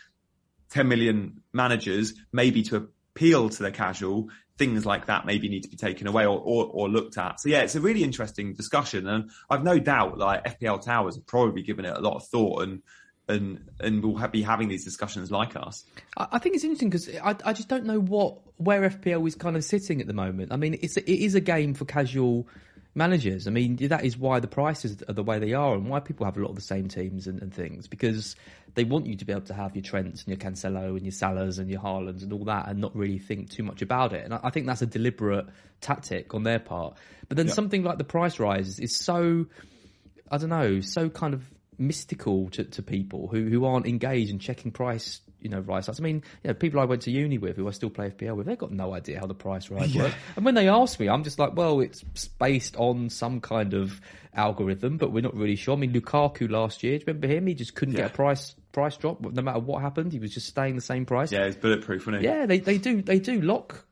10 0.71 0.87
million 0.87 1.41
managers, 1.53 2.13
maybe 2.33 2.63
to 2.63 2.89
appeal 3.15 3.49
to 3.49 3.63
the 3.63 3.71
casual, 3.71 4.29
things 4.57 4.85
like 4.85 5.05
that 5.05 5.25
maybe 5.25 5.49
need 5.49 5.63
to 5.63 5.69
be 5.69 5.77
taken 5.77 6.07
away 6.07 6.25
or, 6.25 6.39
or, 6.39 6.65
or 6.65 6.89
looked 6.89 7.17
at. 7.17 7.39
So 7.39 7.49
yeah, 7.49 7.61
it's 7.61 7.75
a 7.75 7.81
really 7.81 8.03
interesting 8.03 8.53
discussion. 8.53 9.07
And 9.07 9.31
I've 9.49 9.63
no 9.63 9.79
doubt 9.79 10.17
like 10.17 10.43
FPL 10.43 10.83
Towers 10.83 11.15
have 11.15 11.25
probably 11.25 11.61
given 11.61 11.85
it 11.85 11.95
a 11.95 12.01
lot 12.01 12.15
of 12.15 12.27
thought 12.27 12.63
and, 12.63 12.81
and 13.27 13.69
and 13.79 14.03
will 14.03 14.17
ha- 14.17 14.27
be 14.27 14.41
having 14.41 14.67
these 14.67 14.83
discussions 14.83 15.31
like 15.31 15.55
us. 15.55 15.83
I 16.17 16.27
I 16.33 16.39
think 16.39 16.55
it's 16.55 16.63
interesting 16.63 16.89
because 16.89 17.09
I, 17.23 17.35
I 17.45 17.53
just 17.53 17.69
don't 17.69 17.85
know 17.85 17.99
what 17.99 18.37
where 18.57 18.89
FPL 18.89 19.27
is 19.27 19.35
kind 19.35 19.55
of 19.55 19.63
sitting 19.63 20.01
at 20.01 20.07
the 20.07 20.13
moment. 20.13 20.51
I 20.51 20.57
mean, 20.57 20.77
it's 20.81 20.97
it 20.97 21.09
is 21.09 21.35
a 21.35 21.41
game 21.41 21.73
for 21.73 21.85
casual 21.85 22.47
managers. 22.95 23.47
I 23.47 23.51
mean, 23.51 23.75
that 23.87 24.05
is 24.05 24.17
why 24.17 24.39
the 24.39 24.47
prices 24.47 25.01
are 25.07 25.13
the 25.13 25.23
way 25.23 25.39
they 25.39 25.53
are, 25.53 25.73
and 25.73 25.89
why 25.89 25.99
people 25.99 26.25
have 26.25 26.37
a 26.37 26.41
lot 26.41 26.49
of 26.49 26.55
the 26.55 26.61
same 26.61 26.87
teams 26.87 27.27
and, 27.27 27.41
and 27.41 27.53
things 27.53 27.87
because 27.87 28.35
they 28.75 28.83
want 28.83 29.05
you 29.05 29.15
to 29.15 29.25
be 29.25 29.31
able 29.31 29.43
to 29.43 29.53
have 29.53 29.75
your 29.75 29.83
Trents 29.83 30.23
and 30.23 30.29
your 30.29 30.37
Cancelo 30.37 30.95
and 30.95 31.03
your 31.03 31.11
Salahs 31.11 31.59
and 31.59 31.69
your 31.69 31.81
Haalands 31.81 32.23
and 32.23 32.33
all 32.33 32.45
that, 32.45 32.67
and 32.67 32.79
not 32.79 32.95
really 32.95 33.19
think 33.19 33.49
too 33.49 33.63
much 33.63 33.81
about 33.81 34.13
it. 34.13 34.25
And 34.25 34.33
I, 34.33 34.41
I 34.43 34.49
think 34.49 34.67
that's 34.67 34.81
a 34.81 34.87
deliberate 34.87 35.45
tactic 35.81 36.33
on 36.33 36.43
their 36.43 36.59
part. 36.59 36.95
But 37.29 37.37
then 37.37 37.47
something 37.49 37.83
like 37.83 37.97
the 37.97 38.03
price 38.03 38.39
rise 38.39 38.79
is 38.79 38.97
so 38.97 39.45
I 40.29 40.37
don't 40.37 40.49
know, 40.49 40.81
so 40.81 41.09
kind 41.09 41.33
of 41.33 41.43
mystical 41.77 42.49
to, 42.51 42.63
to 42.63 42.81
people 42.83 43.27
who, 43.27 43.47
who 43.49 43.65
aren't 43.65 43.85
engaged 43.87 44.31
in 44.31 44.39
checking 44.39 44.71
price, 44.71 45.21
you 45.39 45.49
know, 45.49 45.59
rise 45.59 45.89
ups. 45.89 45.99
I 45.99 46.03
mean, 46.03 46.23
you 46.43 46.47
know, 46.49 46.53
people 46.53 46.79
I 46.79 46.85
went 46.85 47.01
to 47.03 47.11
uni 47.11 47.37
with 47.37 47.57
who 47.57 47.67
I 47.67 47.71
still 47.71 47.89
play 47.89 48.09
FPL 48.09 48.35
with, 48.35 48.45
they've 48.47 48.57
got 48.57 48.71
no 48.71 48.93
idea 48.93 49.19
how 49.19 49.25
the 49.27 49.33
price 49.35 49.69
rise 49.69 49.93
works. 49.95 50.15
And 50.35 50.45
when 50.45 50.55
they 50.55 50.69
ask 50.69 50.99
me, 50.99 51.09
I'm 51.09 51.23
just 51.23 51.39
like, 51.39 51.55
well, 51.55 51.79
it's 51.81 52.03
based 52.27 52.75
on 52.77 53.09
some 53.09 53.41
kind 53.41 53.73
of 53.73 53.99
algorithm, 54.33 54.97
but 54.97 55.11
we're 55.11 55.21
not 55.21 55.35
really 55.35 55.55
sure. 55.55 55.75
I 55.75 55.79
mean, 55.79 55.93
Lukaku 55.93 56.49
last 56.49 56.83
year, 56.83 56.97
do 56.97 57.03
you 57.03 57.07
remember 57.07 57.27
him? 57.27 57.47
He 57.47 57.53
just 57.53 57.75
couldn't 57.75 57.95
Yeah. 57.95 58.03
get 58.03 58.11
a 58.11 58.13
price 58.15 58.55
price 58.71 58.97
drop 58.97 59.21
no 59.21 59.41
matter 59.43 59.59
what 59.59 59.81
happened. 59.81 60.11
He 60.11 60.17
was 60.19 60.33
just 60.33 60.47
staying 60.47 60.75
the 60.75 60.81
same 60.81 61.05
price. 61.05 61.31
Yeah, 61.31 61.43
it's 61.45 61.55
bulletproof, 61.55 62.03
isn't 62.03 62.15
it? 62.15 62.21
Yeah, 62.23 62.45
they, 62.47 62.57
they 62.59 62.77
do 62.79 63.01
they 63.03 63.19
do 63.19 63.39
lock 63.41 63.85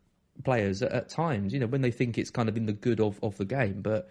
players 0.44 0.82
at, 0.82 0.92
at 0.92 1.10
times, 1.10 1.54
you 1.54 1.60
know, 1.60 1.68
when 1.68 1.82
they 1.82 1.92
think 1.92 2.18
it's 2.18 2.32
kind 2.32 2.50
of 2.50 2.58
in 2.58 2.66
the 2.66 2.74
good 2.74 3.00
of, 3.00 3.20
of 3.22 3.38
the 3.38 3.46
game. 3.46 3.82
But 3.82 4.10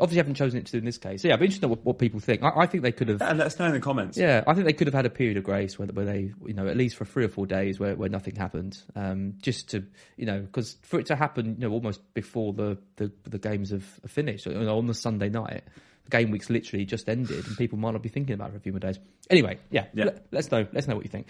obviously 0.00 0.16
haven't 0.18 0.34
chosen 0.34 0.58
it 0.58 0.66
to 0.66 0.72
do 0.72 0.78
in 0.78 0.84
this 0.84 0.98
case. 0.98 1.22
So 1.22 1.28
yeah, 1.28 1.34
I'd 1.34 1.40
be 1.40 1.46
interested 1.46 1.68
what, 1.68 1.84
what 1.84 1.98
people 1.98 2.18
think. 2.20 2.42
I, 2.42 2.50
I 2.60 2.66
think 2.66 2.82
they 2.82 2.92
could 2.92 3.08
have 3.08 3.22
And 3.22 3.38
let 3.38 3.46
us 3.46 3.58
know 3.58 3.66
in 3.66 3.72
the 3.72 3.80
comments. 3.80 4.16
yeah, 4.16 4.42
I 4.46 4.54
think 4.54 4.66
they 4.66 4.72
could 4.72 4.86
have 4.86 4.94
had 4.94 5.06
a 5.06 5.10
period 5.10 5.36
of 5.36 5.44
grace 5.44 5.78
where, 5.78 5.88
where 5.88 6.04
they, 6.04 6.32
you 6.46 6.54
know, 6.54 6.66
at 6.66 6.76
least 6.76 6.96
for 6.96 7.04
three 7.04 7.24
or 7.24 7.28
four 7.28 7.46
days 7.46 7.78
where, 7.78 7.94
where 7.96 8.08
nothing 8.08 8.34
happened. 8.36 8.78
Um, 8.96 9.34
just 9.40 9.70
to, 9.70 9.84
you 10.16 10.26
know, 10.26 10.40
because 10.40 10.76
for 10.82 10.98
it 10.98 11.06
to 11.06 11.16
happen, 11.16 11.56
you 11.58 11.68
know, 11.68 11.72
almost 11.72 12.00
before 12.14 12.52
the, 12.52 12.78
the, 12.96 13.12
the 13.24 13.38
games 13.38 13.70
have 13.70 13.84
finished, 14.06 14.46
you 14.46 14.54
know, 14.54 14.78
on 14.78 14.86
the 14.86 14.94
Sunday 14.94 15.28
night, 15.28 15.64
the 16.04 16.10
game 16.10 16.30
week's 16.30 16.50
literally 16.50 16.84
just 16.84 17.08
ended 17.08 17.46
and 17.46 17.56
people 17.56 17.78
might 17.78 17.92
not 17.92 18.02
be 18.02 18.08
thinking 18.08 18.34
about 18.34 18.48
it 18.48 18.52
for 18.52 18.56
a 18.58 18.60
few 18.60 18.72
more 18.72 18.80
days. 18.80 18.98
Anyway, 19.28 19.58
yeah, 19.70 19.86
Yeah. 19.94 20.06
Let, 20.32 20.38
us 20.46 20.50
know. 20.50 20.66
Let's 20.72 20.88
know 20.88 20.96
what 20.96 21.04
you 21.04 21.10
think. 21.10 21.26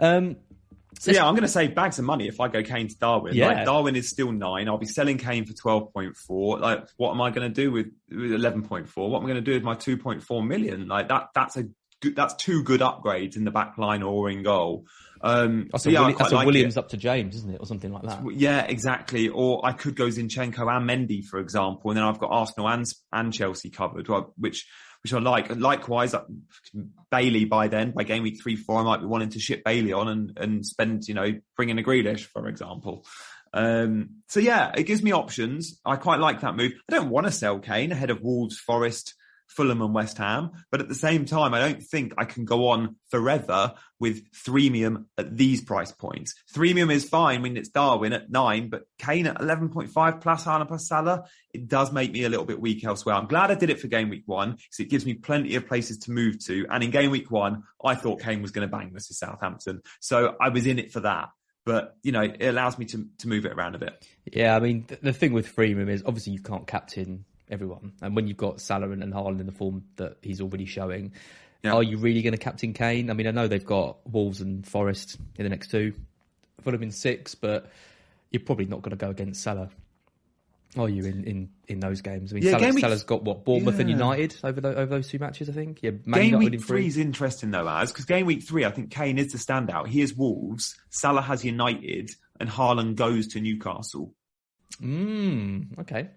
Um, 0.00 0.36
So 0.98 1.12
yeah, 1.12 1.26
I'm 1.26 1.34
going 1.34 1.42
to 1.42 1.48
say 1.48 1.68
bags 1.68 1.98
of 1.98 2.04
money 2.04 2.28
if 2.28 2.40
I 2.40 2.48
go 2.48 2.62
Kane 2.62 2.88
to 2.88 2.96
Darwin. 2.98 3.34
Yeah. 3.34 3.48
Like 3.48 3.66
Darwin 3.66 3.94
is 3.94 4.08
still 4.08 4.32
nine. 4.32 4.68
I'll 4.68 4.78
be 4.78 4.86
selling 4.86 5.18
Kane 5.18 5.44
for 5.44 5.52
12.4. 5.52 6.60
Like, 6.60 6.88
what 6.96 7.12
am 7.12 7.20
I 7.20 7.30
going 7.30 7.46
to 7.48 7.54
do 7.54 7.70
with, 7.70 7.86
with 8.10 8.32
11.4? 8.32 8.88
What 8.96 9.18
am 9.18 9.24
I 9.24 9.28
going 9.28 9.34
to 9.34 9.40
do 9.40 9.52
with 9.52 9.62
my 9.62 9.74
2.4 9.74 10.46
million? 10.46 10.88
Like 10.88 11.08
that, 11.08 11.28
that's 11.34 11.56
a 11.56 11.64
good, 12.00 12.16
that's 12.16 12.34
two 12.34 12.62
good 12.62 12.80
upgrades 12.80 13.36
in 13.36 13.44
the 13.44 13.50
back 13.50 13.76
line 13.78 14.02
or 14.02 14.30
in 14.30 14.42
goal. 14.42 14.86
Um, 15.20 15.68
that's 15.70 15.84
so 15.84 15.90
yeah, 15.90 16.00
I 16.00 16.02
Willi- 16.02 16.14
that's 16.14 16.32
a 16.32 16.34
like 16.36 16.46
Williams 16.46 16.76
it. 16.76 16.80
up 16.80 16.88
to 16.90 16.96
James, 16.96 17.34
isn't 17.36 17.54
it? 17.54 17.60
Or 17.60 17.66
something 17.66 17.92
like 17.92 18.04
that. 18.04 18.22
Yeah, 18.34 18.62
exactly. 18.62 19.28
Or 19.28 19.64
I 19.64 19.72
could 19.72 19.96
go 19.96 20.06
Zinchenko 20.06 20.74
and 20.74 20.88
Mendy, 20.88 21.24
for 21.24 21.38
example, 21.40 21.90
and 21.90 21.96
then 21.98 22.04
I've 22.04 22.18
got 22.18 22.30
Arsenal 22.30 22.68
and 22.68 22.84
and 23.12 23.32
Chelsea 23.32 23.70
covered, 23.70 24.08
which 24.36 24.66
which 25.02 25.12
I 25.12 25.18
like. 25.18 25.50
And 25.50 25.60
likewise, 25.60 26.14
uh, 26.14 26.24
Bailey 27.10 27.44
by 27.44 27.68
then, 27.68 27.92
by 27.92 28.04
game 28.04 28.22
week 28.22 28.40
three, 28.42 28.56
four, 28.56 28.80
I 28.80 28.82
might 28.82 29.00
be 29.00 29.06
wanting 29.06 29.30
to 29.30 29.40
ship 29.40 29.62
Bailey 29.64 29.92
on 29.92 30.08
and 30.08 30.38
and 30.38 30.66
spend, 30.66 31.08
you 31.08 31.14
know, 31.14 31.32
bring 31.56 31.68
in 31.68 31.78
a 31.78 31.82
Grealish, 31.82 32.26
for 32.26 32.48
example. 32.48 33.04
Um, 33.52 34.10
so 34.28 34.40
yeah, 34.40 34.72
it 34.76 34.84
gives 34.84 35.02
me 35.02 35.12
options. 35.12 35.80
I 35.84 35.96
quite 35.96 36.20
like 36.20 36.40
that 36.40 36.56
move. 36.56 36.72
I 36.88 36.94
don't 36.94 37.10
want 37.10 37.26
to 37.26 37.32
sell 37.32 37.58
Kane 37.58 37.92
ahead 37.92 38.10
of 38.10 38.20
Wolves, 38.20 38.58
Forest, 38.58 39.14
Fulham 39.48 39.82
and 39.82 39.94
West 39.94 40.18
Ham. 40.18 40.52
But 40.70 40.80
at 40.80 40.88
the 40.88 40.94
same 40.94 41.24
time, 41.24 41.54
I 41.54 41.60
don't 41.60 41.82
think 41.82 42.14
I 42.16 42.24
can 42.24 42.44
go 42.44 42.68
on 42.68 42.96
forever 43.10 43.74
with 43.98 44.30
Threemium 44.32 45.06
at 45.16 45.36
these 45.36 45.62
price 45.62 45.90
points. 45.90 46.34
Threemium 46.54 46.92
is 46.92 47.08
fine 47.08 47.42
when 47.42 47.56
it's 47.56 47.70
Darwin 47.70 48.12
at 48.12 48.30
nine, 48.30 48.68
but 48.68 48.82
Kane 48.98 49.26
at 49.26 49.38
11.5 49.38 50.20
plus 50.20 50.44
Haaland 50.44 50.68
plus 50.68 50.86
Salah, 50.86 51.24
it 51.52 51.66
does 51.68 51.92
make 51.92 52.12
me 52.12 52.24
a 52.24 52.28
little 52.28 52.44
bit 52.44 52.60
weak 52.60 52.84
elsewhere. 52.84 53.16
I'm 53.16 53.26
glad 53.26 53.50
I 53.50 53.54
did 53.54 53.70
it 53.70 53.80
for 53.80 53.88
game 53.88 54.10
week 54.10 54.24
one 54.26 54.52
because 54.52 54.80
it 54.80 54.90
gives 54.90 55.04
me 55.04 55.14
plenty 55.14 55.56
of 55.56 55.66
places 55.66 55.98
to 56.00 56.12
move 56.12 56.38
to. 56.46 56.66
And 56.70 56.84
in 56.84 56.90
game 56.90 57.10
week 57.10 57.30
one, 57.30 57.64
I 57.84 57.94
thought 57.94 58.20
Kane 58.20 58.42
was 58.42 58.50
going 58.50 58.68
to 58.68 58.70
bang 58.70 58.92
versus 58.92 59.18
Southampton. 59.18 59.82
So 60.00 60.36
I 60.40 60.50
was 60.50 60.66
in 60.66 60.78
it 60.78 60.92
for 60.92 61.00
that. 61.00 61.30
But, 61.64 61.96
you 62.02 62.12
know, 62.12 62.22
it 62.22 62.46
allows 62.46 62.78
me 62.78 62.86
to, 62.86 63.06
to 63.18 63.28
move 63.28 63.44
it 63.44 63.52
around 63.52 63.74
a 63.74 63.78
bit. 63.78 64.06
Yeah, 64.32 64.56
I 64.56 64.60
mean, 64.60 64.84
th- 64.84 65.02
the 65.02 65.12
thing 65.12 65.34
with 65.34 65.54
Threemium 65.54 65.90
is 65.90 66.02
obviously 66.06 66.32
you 66.32 66.40
can't 66.40 66.66
captain 66.66 67.26
everyone. 67.50 67.92
And 68.02 68.14
when 68.16 68.26
you've 68.26 68.36
got 68.36 68.60
Salah 68.60 68.90
and, 68.90 69.02
and 69.02 69.12
Haaland 69.12 69.40
in 69.40 69.46
the 69.46 69.52
form 69.52 69.84
that 69.96 70.16
he's 70.22 70.40
already 70.40 70.64
showing, 70.66 71.12
Yeah. 71.62 71.72
are 71.74 71.82
you 71.82 71.98
really 71.98 72.22
going 72.22 72.32
to 72.32 72.38
captain 72.38 72.72
Kane? 72.72 73.10
I 73.10 73.14
mean, 73.14 73.26
I 73.26 73.30
know 73.30 73.48
they've 73.48 73.64
got 73.64 73.98
Wolves 74.10 74.40
and 74.40 74.66
Forest 74.66 75.16
in 75.36 75.44
the 75.44 75.50
next 75.50 75.70
two, 75.70 75.94
Fulham 76.62 76.82
in 76.82 76.90
six, 76.90 77.34
but 77.34 77.70
you're 78.30 78.42
probably 78.42 78.66
not 78.66 78.82
going 78.82 78.90
to 78.96 78.96
go 79.04 79.10
against 79.10 79.42
Salah. 79.42 79.70
Are 80.76 80.88
you 80.88 81.02
in, 81.06 81.24
in, 81.24 81.48
in 81.66 81.80
those 81.80 82.02
games? 82.02 82.30
I 82.30 82.34
mean, 82.34 82.44
Yeah, 82.44 82.58
Salah, 82.58 82.74
week, 82.74 82.80
Salah's 82.80 83.02
got 83.02 83.22
what 83.24 83.42
Bournemouth 83.44 83.78
and 83.78 83.88
United 83.88 84.36
over 84.44 84.60
the, 84.60 84.68
over 84.68 84.86
those 84.86 85.08
two 85.08 85.18
matches, 85.18 85.48
I 85.48 85.52
think. 85.52 85.78
Yeah, 85.82 85.92
Man 86.04 86.20
Game 86.20 86.32
United 86.34 86.50
week 86.60 86.64
three 86.66 86.86
is 86.86 86.98
interesting 86.98 87.50
though, 87.50 87.66
as 87.66 87.90
because 87.90 88.04
game 88.04 88.26
week 88.26 88.42
three, 88.42 88.66
I 88.66 88.70
think 88.70 88.90
Kane 88.90 89.18
is 89.18 89.32
the 89.32 89.38
standout. 89.38 89.86
He 89.88 90.02
is 90.02 90.14
Wolves, 90.14 90.76
Salah 90.90 91.22
has 91.22 91.42
United, 91.42 92.10
and 92.38 92.50
Haaland 92.50 92.96
goes 92.96 93.28
to 93.28 93.40
Newcastle. 93.40 94.14
Mm, 94.82 95.78
okay. 95.80 96.10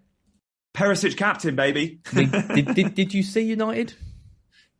Perisic 0.73 1.17
captain, 1.17 1.55
baby. 1.55 1.99
Did, 2.13 2.73
did 2.75 2.95
did 2.95 3.13
you 3.13 3.23
see 3.23 3.41
United? 3.41 3.93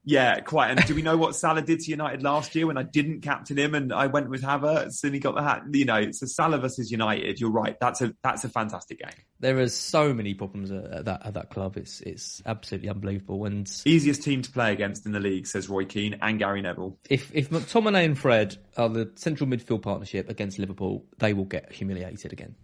yeah, 0.03 0.39
quite. 0.39 0.71
And 0.71 0.85
do 0.85 0.95
we 0.95 1.03
know 1.03 1.15
what 1.15 1.35
Salah 1.35 1.61
did 1.61 1.79
to 1.81 1.91
United 1.91 2.23
last 2.23 2.55
year 2.55 2.65
when 2.65 2.77
I 2.77 2.83
didn't 2.83 3.21
captain 3.21 3.57
him 3.57 3.75
and 3.75 3.93
I 3.93 4.07
went 4.07 4.29
with 4.29 4.41
Havertz 4.41 5.03
and 5.03 5.13
he 5.13 5.19
got 5.19 5.35
the 5.35 5.43
hat? 5.43 5.63
You 5.71 5.85
know, 5.85 6.11
so 6.11 6.25
Salah 6.25 6.57
versus 6.57 6.89
United. 6.89 7.39
You're 7.39 7.51
right. 7.51 7.77
That's 7.79 8.01
a 8.01 8.15
that's 8.23 8.43
a 8.43 8.49
fantastic 8.49 8.99
game. 8.99 9.11
There 9.39 9.59
are 9.59 9.67
so 9.67 10.13
many 10.13 10.33
problems 10.33 10.71
at, 10.71 10.85
at 10.85 11.05
that 11.05 11.25
at 11.25 11.33
that 11.35 11.49
club. 11.51 11.77
It's 11.77 12.01
it's 12.01 12.41
absolutely 12.45 12.89
unbelievable. 12.89 13.45
And 13.45 13.71
Easiest 13.85 14.23
team 14.23 14.41
to 14.41 14.51
play 14.51 14.73
against 14.73 15.05
in 15.05 15.11
the 15.11 15.19
league, 15.19 15.45
says 15.45 15.69
Roy 15.69 15.85
Keane 15.85 16.17
and 16.21 16.39
Gary 16.39 16.61
Neville. 16.61 16.97
if 17.09 17.31
if 17.33 17.51
McTominay 17.51 18.05
and 18.05 18.17
Fred 18.17 18.57
are 18.77 18.89
the 18.89 19.11
central 19.15 19.47
midfield 19.47 19.83
partnership 19.83 20.29
against 20.29 20.57
Liverpool, 20.57 21.05
they 21.19 21.33
will 21.33 21.45
get 21.45 21.71
humiliated 21.71 22.33
again. 22.33 22.55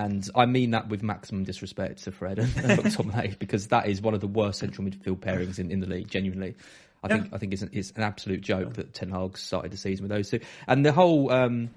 And 0.00 0.26
I 0.34 0.46
mean 0.46 0.70
that 0.70 0.88
with 0.88 1.02
maximum 1.02 1.44
disrespect 1.44 2.04
to 2.04 2.12
Fred 2.12 2.38
and, 2.38 2.48
McTominay 2.54 3.38
because 3.38 3.68
that 3.68 3.86
is 3.86 4.00
one 4.00 4.14
of 4.14 4.20
the 4.20 4.26
worst 4.26 4.60
central 4.60 4.88
midfield 4.88 5.18
pairings 5.18 5.58
in, 5.58 5.70
in 5.70 5.80
the 5.80 5.86
league. 5.86 6.08
Genuinely, 6.08 6.54
I 7.04 7.08
think 7.08 7.34
I 7.34 7.38
think 7.38 7.52
it's 7.52 7.60
an, 7.60 7.70
it's 7.74 7.90
an 7.90 8.02
absolute 8.02 8.40
joke 8.40 8.74
that 8.74 8.94
Ten 8.94 9.10
Hag 9.10 9.36
started 9.36 9.72
the 9.72 9.76
season 9.76 10.04
with 10.04 10.10
those 10.10 10.30
two. 10.30 10.40
And 10.66 10.86
the 10.86 10.92
whole 10.92 11.30
um, 11.30 11.68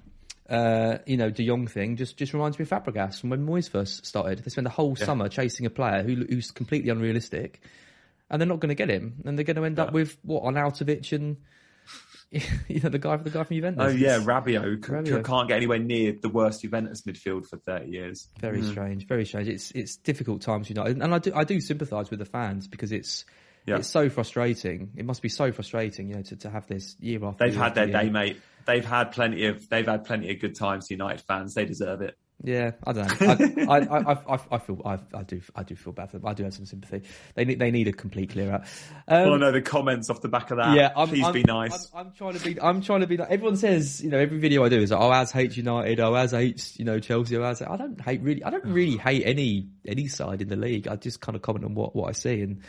uh, 0.48 0.98
you 1.04 1.18
know 1.18 1.28
De 1.28 1.46
Jong 1.46 1.66
thing 1.66 1.96
just 1.96 2.16
just 2.16 2.32
reminds 2.32 2.58
me 2.58 2.62
of 2.62 2.70
Fabregas 2.70 3.20
from 3.20 3.28
when 3.28 3.46
Moyes 3.46 3.68
first 3.68 4.06
started. 4.06 4.38
They 4.38 4.48
spent 4.48 4.64
the 4.64 4.70
whole 4.70 4.96
summer 4.96 5.28
chasing 5.28 5.66
a 5.66 5.70
player 5.70 6.02
who 6.02 6.24
who's 6.26 6.50
completely 6.50 6.88
unrealistic, 6.88 7.60
and 8.30 8.40
they're 8.40 8.48
not 8.48 8.60
going 8.60 8.70
to 8.70 8.74
get 8.74 8.88
him, 8.88 9.22
and 9.26 9.36
they're 9.36 9.44
going 9.44 9.56
to 9.56 9.64
end 9.64 9.78
up 9.78 9.92
with 9.92 10.16
what 10.22 10.44
on 10.44 10.54
Arnautovic 10.54 11.12
and 11.12 11.36
you 12.68 12.80
know, 12.80 12.88
the 12.88 12.98
guy, 12.98 13.16
the 13.16 13.30
guy 13.30 13.44
from 13.44 13.56
Juventus. 13.56 13.84
Oh 13.84 13.88
yeah, 13.88 14.16
It's 14.16 14.24
Rabiot, 14.24 14.80
Rabiot. 14.80 15.24
can't 15.24 15.48
get 15.48 15.56
anywhere 15.56 15.78
near 15.78 16.14
the 16.20 16.28
worst 16.28 16.62
Juventus 16.62 17.02
midfield 17.02 17.46
for 17.46 17.58
30 17.58 17.90
years. 17.90 18.28
very 18.40 18.60
mm. 18.60 18.70
strange, 18.70 19.06
very 19.06 19.24
strange. 19.24 19.48
It's 19.48 19.70
it's 19.72 19.96
difficult 19.96 20.42
times, 20.42 20.68
you 20.68 20.74
know, 20.74 20.82
and 20.82 21.14
I 21.14 21.18
do 21.18 21.32
I 21.34 21.44
do 21.44 21.60
sympathise 21.60 22.10
with 22.10 22.18
the 22.18 22.24
fans 22.24 22.66
because 22.66 22.92
it's 22.92 23.24
Yeah. 23.66 23.76
it's 23.76 23.88
so 23.88 24.08
frustrating. 24.08 24.90
It 24.96 25.04
must 25.04 25.22
be 25.22 25.28
so 25.28 25.52
frustrating, 25.52 26.08
you 26.08 26.16
know, 26.16 26.22
to, 26.22 26.36
to 26.36 26.50
have 26.50 26.66
this 26.66 26.96
year 26.98 27.24
after. 27.24 27.44
They've 27.44 27.54
year 27.54 27.62
had 27.62 27.78
after 27.78 27.86
their 27.86 28.02
year. 28.02 28.02
day, 28.04 28.10
mate. 28.10 28.40
They've 28.66 28.84
had 28.84 29.12
plenty 29.12 29.46
of 29.46 29.68
they've 29.68 29.86
had 29.86 30.04
plenty 30.04 30.30
of 30.32 30.40
good 30.40 30.56
times. 30.56 30.90
United 30.90 31.20
fans, 31.20 31.54
they 31.54 31.66
deserve 31.66 32.00
it. 32.00 32.16
Yeah, 32.44 32.72
I 32.86 32.92
don't 32.92 33.20
know. 33.20 33.66
I, 33.70 33.78
I, 33.78 33.98
I, 33.98 34.34
I, 34.34 34.38
I 34.52 34.58
feel 34.58 34.82
I, 34.84 34.98
I 35.16 35.22
do 35.22 35.40
I 35.56 35.62
do 35.62 35.74
feel 35.74 35.94
bad 35.94 36.10
for 36.10 36.18
them. 36.18 36.28
I 36.28 36.34
do 36.34 36.44
have 36.44 36.52
some 36.52 36.66
sympathy. 36.66 37.02
They 37.34 37.46
need 37.46 37.58
they 37.58 37.70
need 37.70 37.88
a 37.88 37.92
complete 37.92 38.30
clear 38.30 38.52
out. 38.52 38.60
Um, 39.08 39.24
Well, 39.24 39.34
I 39.34 39.36
know 39.38 39.52
the 39.52 39.62
comments 39.62 40.10
off 40.10 40.20
the 40.20 40.28
back 40.28 40.50
of 40.50 40.58
that. 40.58 40.76
yeah, 40.76 40.92
I'm, 40.94 41.08
please 41.08 41.24
I'm, 41.24 41.32
be 41.32 41.42
nice. 41.42 41.90
I'm, 41.94 42.08
I'm 42.08 42.12
trying 42.12 42.34
to 42.34 42.44
be. 42.44 42.60
I'm 42.60 42.82
trying 42.82 43.00
to 43.00 43.06
be. 43.06 43.16
Like, 43.16 43.30
everyone 43.30 43.56
says, 43.56 44.02
you 44.02 44.10
know, 44.10 44.18
every 44.18 44.38
video 44.38 44.62
I 44.62 44.68
do 44.68 44.78
is, 44.78 44.90
like, 44.90 45.00
oh, 45.00 45.10
as 45.10 45.32
hates 45.32 45.56
United, 45.56 46.00
oh, 46.00 46.14
as 46.14 46.32
hates, 46.32 46.78
you 46.78 46.84
know, 46.84 47.00
Chelsea, 47.00 47.36
oh, 47.38 47.44
as 47.44 47.62
I 47.62 47.76
don't 47.76 47.98
hate 47.98 48.20
really. 48.20 48.44
I 48.44 48.50
don't 48.50 48.66
really 48.66 48.98
hate 48.98 49.22
any 49.24 49.70
any 49.86 50.08
side 50.08 50.42
in 50.42 50.48
the 50.48 50.56
league. 50.56 50.86
I 50.86 50.96
just 50.96 51.22
kind 51.22 51.36
of 51.36 51.42
comment 51.42 51.64
on 51.64 51.74
what 51.74 51.96
what 51.96 52.10
I 52.10 52.12
see, 52.12 52.42
and 52.42 52.60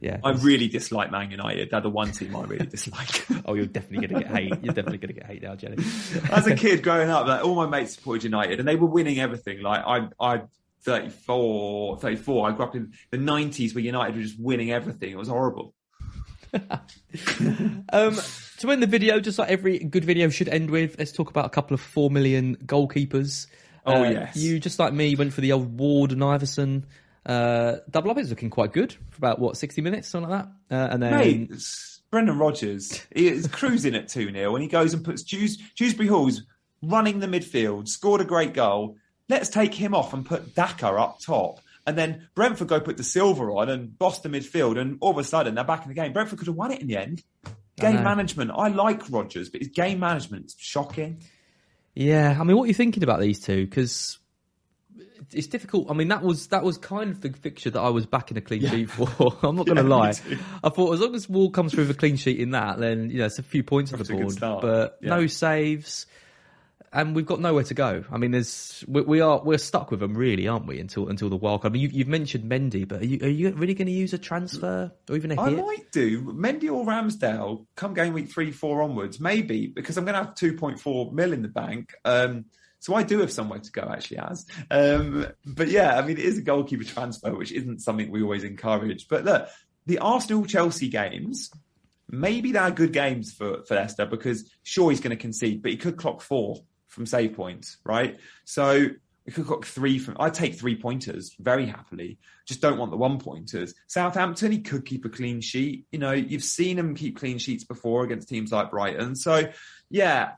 yeah, 0.00 0.18
I 0.24 0.32
really 0.32 0.68
dislike 0.68 1.10
Man 1.10 1.30
United. 1.30 1.70
They're 1.70 1.80
the 1.80 1.90
one 1.90 2.12
team 2.12 2.34
I 2.34 2.44
really 2.44 2.66
dislike. 2.66 3.26
Oh, 3.46 3.54
you're 3.54 3.66
definitely 3.66 4.06
going 4.06 4.22
to 4.22 4.28
get 4.28 4.36
hate. 4.36 4.52
You're 4.62 4.74
definitely 4.74 4.98
going 4.98 5.14
to 5.14 5.20
get 5.20 5.26
hate 5.26 5.42
now, 5.42 5.56
Jenny. 5.56 5.76
As 6.30 6.46
a 6.46 6.54
kid 6.54 6.82
growing 6.82 7.08
up, 7.08 7.26
like 7.26 7.44
all 7.44 7.54
my 7.54 7.66
mates 7.66 7.94
supported 7.94 8.24
United 8.24 8.58
and 8.60 8.68
they 8.68 8.76
were 8.76 8.86
winning 8.86 9.18
everything. 9.18 9.62
Like 9.62 9.82
I, 9.84 10.08
I, 10.20 10.42
34, 10.82 11.98
34, 11.98 12.48
I 12.48 12.52
grew 12.52 12.64
up 12.64 12.76
in 12.76 12.92
the 13.10 13.18
90s 13.18 13.74
where 13.74 13.82
United 13.82 14.14
were 14.16 14.22
just 14.22 14.38
winning 14.38 14.70
everything. 14.72 15.10
It 15.10 15.18
was 15.18 15.28
horrible. 15.28 15.74
Um, 17.92 18.16
to 18.58 18.70
end 18.70 18.82
the 18.82 18.86
video, 18.86 19.20
just 19.20 19.38
like 19.38 19.50
every 19.50 19.78
good 19.78 20.04
video 20.04 20.28
should 20.28 20.48
end 20.48 20.70
with, 20.70 20.96
let's 20.98 21.12
talk 21.12 21.30
about 21.30 21.46
a 21.46 21.48
couple 21.48 21.74
of 21.74 21.80
four 21.80 22.10
million 22.10 22.56
goalkeepers. 22.56 23.46
Oh, 23.86 24.04
Uh, 24.04 24.10
yes. 24.10 24.36
You 24.36 24.60
just 24.60 24.78
like 24.78 24.92
me 24.92 25.14
went 25.14 25.32
for 25.32 25.40
the 25.40 25.52
old 25.52 25.78
Ward 25.78 26.12
and 26.12 26.20
Iversen. 26.20 26.84
Uh, 27.26 27.76
double 27.90 28.10
up 28.10 28.18
is 28.18 28.30
looking 28.30 28.50
quite 28.50 28.72
good 28.72 28.92
for 29.10 29.18
about 29.18 29.38
what 29.38 29.56
sixty 29.56 29.82
minutes, 29.82 30.08
something 30.08 30.30
like 30.30 30.46
that. 30.70 30.74
Uh, 30.74 30.92
and 30.92 31.02
then 31.02 31.16
Mate, 31.16 31.50
Brendan 32.10 32.38
Rodgers, 32.38 33.06
he 33.14 33.28
is 33.28 33.46
cruising 33.46 33.94
at 33.94 34.08
2 34.08 34.32
0 34.32 34.54
and 34.54 34.62
he 34.62 34.68
goes 34.68 34.94
and 34.94 35.04
puts 35.04 35.22
Dews, 35.22 35.58
Dewsbury 35.76 36.08
Hall's 36.08 36.42
running 36.82 37.20
the 37.20 37.26
midfield, 37.26 37.88
scored 37.88 38.20
a 38.20 38.24
great 38.24 38.52
goal. 38.52 38.96
Let's 39.28 39.48
take 39.48 39.74
him 39.74 39.94
off 39.94 40.12
and 40.12 40.26
put 40.26 40.54
Daka 40.54 40.88
up 40.88 41.20
top. 41.20 41.60
And 41.86 41.96
then 41.96 42.28
Brentford 42.34 42.68
go 42.68 42.80
put 42.80 42.96
the 42.96 43.04
silver 43.04 43.50
on 43.52 43.68
and 43.68 43.96
boss 43.98 44.20
the 44.20 44.28
midfield, 44.28 44.78
and 44.78 44.98
all 45.00 45.12
of 45.12 45.18
a 45.18 45.24
sudden 45.24 45.54
they're 45.54 45.64
back 45.64 45.82
in 45.82 45.88
the 45.88 45.94
game. 45.94 46.12
Brentford 46.12 46.38
could 46.38 46.48
have 46.48 46.56
won 46.56 46.72
it 46.72 46.80
in 46.80 46.88
the 46.88 46.96
end. 46.96 47.22
Game 47.76 47.96
know. 47.96 48.02
management. 48.02 48.50
I 48.54 48.68
like 48.68 49.10
Rodgers, 49.10 49.48
but 49.48 49.60
his 49.60 49.68
game 49.68 50.00
management's 50.00 50.54
shocking. 50.58 51.22
Yeah, 51.94 52.36
I 52.38 52.44
mean, 52.44 52.56
what 52.56 52.64
are 52.64 52.68
you 52.68 52.74
thinking 52.74 53.02
about 53.02 53.20
these 53.20 53.40
two? 53.40 53.64
Because 53.64 54.18
it's 55.32 55.46
difficult. 55.46 55.90
I 55.90 55.94
mean, 55.94 56.08
that 56.08 56.22
was 56.22 56.48
that 56.48 56.62
was 56.64 56.78
kind 56.78 57.10
of 57.10 57.20
the 57.20 57.30
fixture 57.30 57.70
that 57.70 57.80
I 57.80 57.88
was 57.90 58.06
backing 58.06 58.36
a 58.36 58.40
clean 58.40 58.66
sheet 58.66 58.90
for. 58.90 59.08
I'm 59.42 59.56
not 59.56 59.66
going 59.66 59.76
to 59.76 59.82
Yeah, 59.82 59.88
lie. 59.88 60.14
I 60.64 60.68
thought 60.68 60.92
as 60.94 61.00
long 61.00 61.14
as 61.14 61.28
Wall 61.28 61.50
comes 61.50 61.72
through 61.72 61.84
with 61.86 61.96
a 61.96 61.98
clean 61.98 62.16
sheet 62.16 62.38
in 62.40 62.50
that, 62.50 62.78
then 62.78 63.10
you 63.10 63.18
know 63.18 63.26
it's 63.26 63.38
a 63.38 63.42
few 63.42 63.62
points 63.62 63.92
on 63.92 63.98
the 63.98 64.02
Off 64.02 64.08
to 64.08 64.14
a 64.14 64.16
good 64.26 64.40
board. 64.40 64.60
But 64.62 64.98
Yeah. 65.00 65.10
no 65.16 65.26
saves, 65.26 66.06
and 66.92 67.14
we've 67.14 67.26
got 67.26 67.40
nowhere 67.40 67.62
to 67.64 67.74
go. 67.74 68.04
I 68.10 68.18
mean, 68.18 68.32
there's 68.32 68.84
we, 68.88 69.02
we 69.02 69.20
are 69.20 69.40
we're 69.44 69.58
stuck 69.58 69.90
with 69.92 70.00
them 70.00 70.14
really, 70.16 70.48
aren't 70.48 70.66
we? 70.66 70.80
Until 70.80 71.08
until 71.08 71.28
the 71.28 71.36
wild 71.36 71.62
card. 71.62 71.72
I 71.72 71.74
mean, 71.74 71.82
you, 71.82 71.88
you've 71.92 72.08
mentioned 72.08 72.50
Mendy, 72.50 72.86
but 72.86 73.02
are 73.02 73.06
you, 73.06 73.18
are 73.24 73.28
you 73.28 73.50
really 73.52 73.74
going 73.74 73.86
to 73.86 73.92
use 73.92 74.12
a 74.12 74.18
transfer 74.18 74.90
or 75.08 75.16
even 75.16 75.30
a 75.30 75.40
I 75.40 75.50
hit? 75.50 75.58
might 75.58 75.92
do 75.92 76.22
Mendy 76.22 76.64
or 76.72 76.84
Ramsdale 76.84 77.66
come 77.76 77.94
game 77.94 78.12
week 78.12 78.30
three, 78.30 78.50
four 78.50 78.82
onwards, 78.82 79.20
maybe 79.20 79.68
because 79.68 79.96
I'm 79.96 80.04
going 80.04 80.18
to 80.18 80.24
have 80.24 80.34
2.4 80.34 81.12
mil 81.12 81.32
in 81.32 81.42
the 81.42 81.48
bank. 81.48 81.94
Um, 82.04 82.46
so 82.80 82.94
I 82.94 83.02
do 83.02 83.20
have 83.20 83.30
somewhere 83.30 83.58
to 83.58 83.70
go 83.70 83.82
actually, 83.82 84.18
as. 84.18 84.46
Um, 84.70 85.26
but 85.44 85.68
yeah, 85.68 85.96
I 85.96 86.02
mean, 86.02 86.16
it 86.16 86.24
is 86.24 86.38
a 86.38 86.42
goalkeeper 86.42 86.84
transfer, 86.84 87.34
which 87.34 87.52
isn't 87.52 87.82
something 87.82 88.10
we 88.10 88.22
always 88.22 88.42
encourage. 88.42 89.06
But 89.06 89.24
look, 89.24 89.48
the 89.86 89.98
Arsenal 89.98 90.46
Chelsea 90.46 90.88
games, 90.88 91.50
maybe 92.08 92.52
they're 92.52 92.70
good 92.70 92.94
games 92.94 93.34
for, 93.34 93.64
for 93.64 93.74
Leicester 93.74 94.06
because 94.06 94.50
sure 94.62 94.90
he's 94.90 95.00
going 95.00 95.16
to 95.16 95.20
concede, 95.20 95.62
but 95.62 95.72
he 95.72 95.76
could 95.76 95.98
clock 95.98 96.22
four 96.22 96.56
from 96.88 97.04
save 97.04 97.34
points, 97.34 97.76
right? 97.84 98.18
So 98.44 98.88
we 99.26 99.32
could 99.32 99.46
clock 99.46 99.66
three 99.66 99.98
from. 99.98 100.16
I 100.18 100.30
take 100.30 100.54
three 100.54 100.80
pointers 100.80 101.36
very 101.38 101.66
happily. 101.66 102.18
Just 102.46 102.62
don't 102.62 102.78
want 102.78 102.90
the 102.90 102.96
one 102.96 103.18
pointers. 103.18 103.74
Southampton, 103.88 104.52
he 104.52 104.60
could 104.60 104.86
keep 104.86 105.04
a 105.04 105.10
clean 105.10 105.42
sheet. 105.42 105.84
You 105.92 105.98
know, 105.98 106.12
you've 106.12 106.42
seen 106.42 106.78
him 106.78 106.94
keep 106.94 107.18
clean 107.18 107.36
sheets 107.36 107.64
before 107.64 108.04
against 108.04 108.30
teams 108.30 108.52
like 108.52 108.70
Brighton. 108.70 109.16
So 109.16 109.50
yeah. 109.90 110.32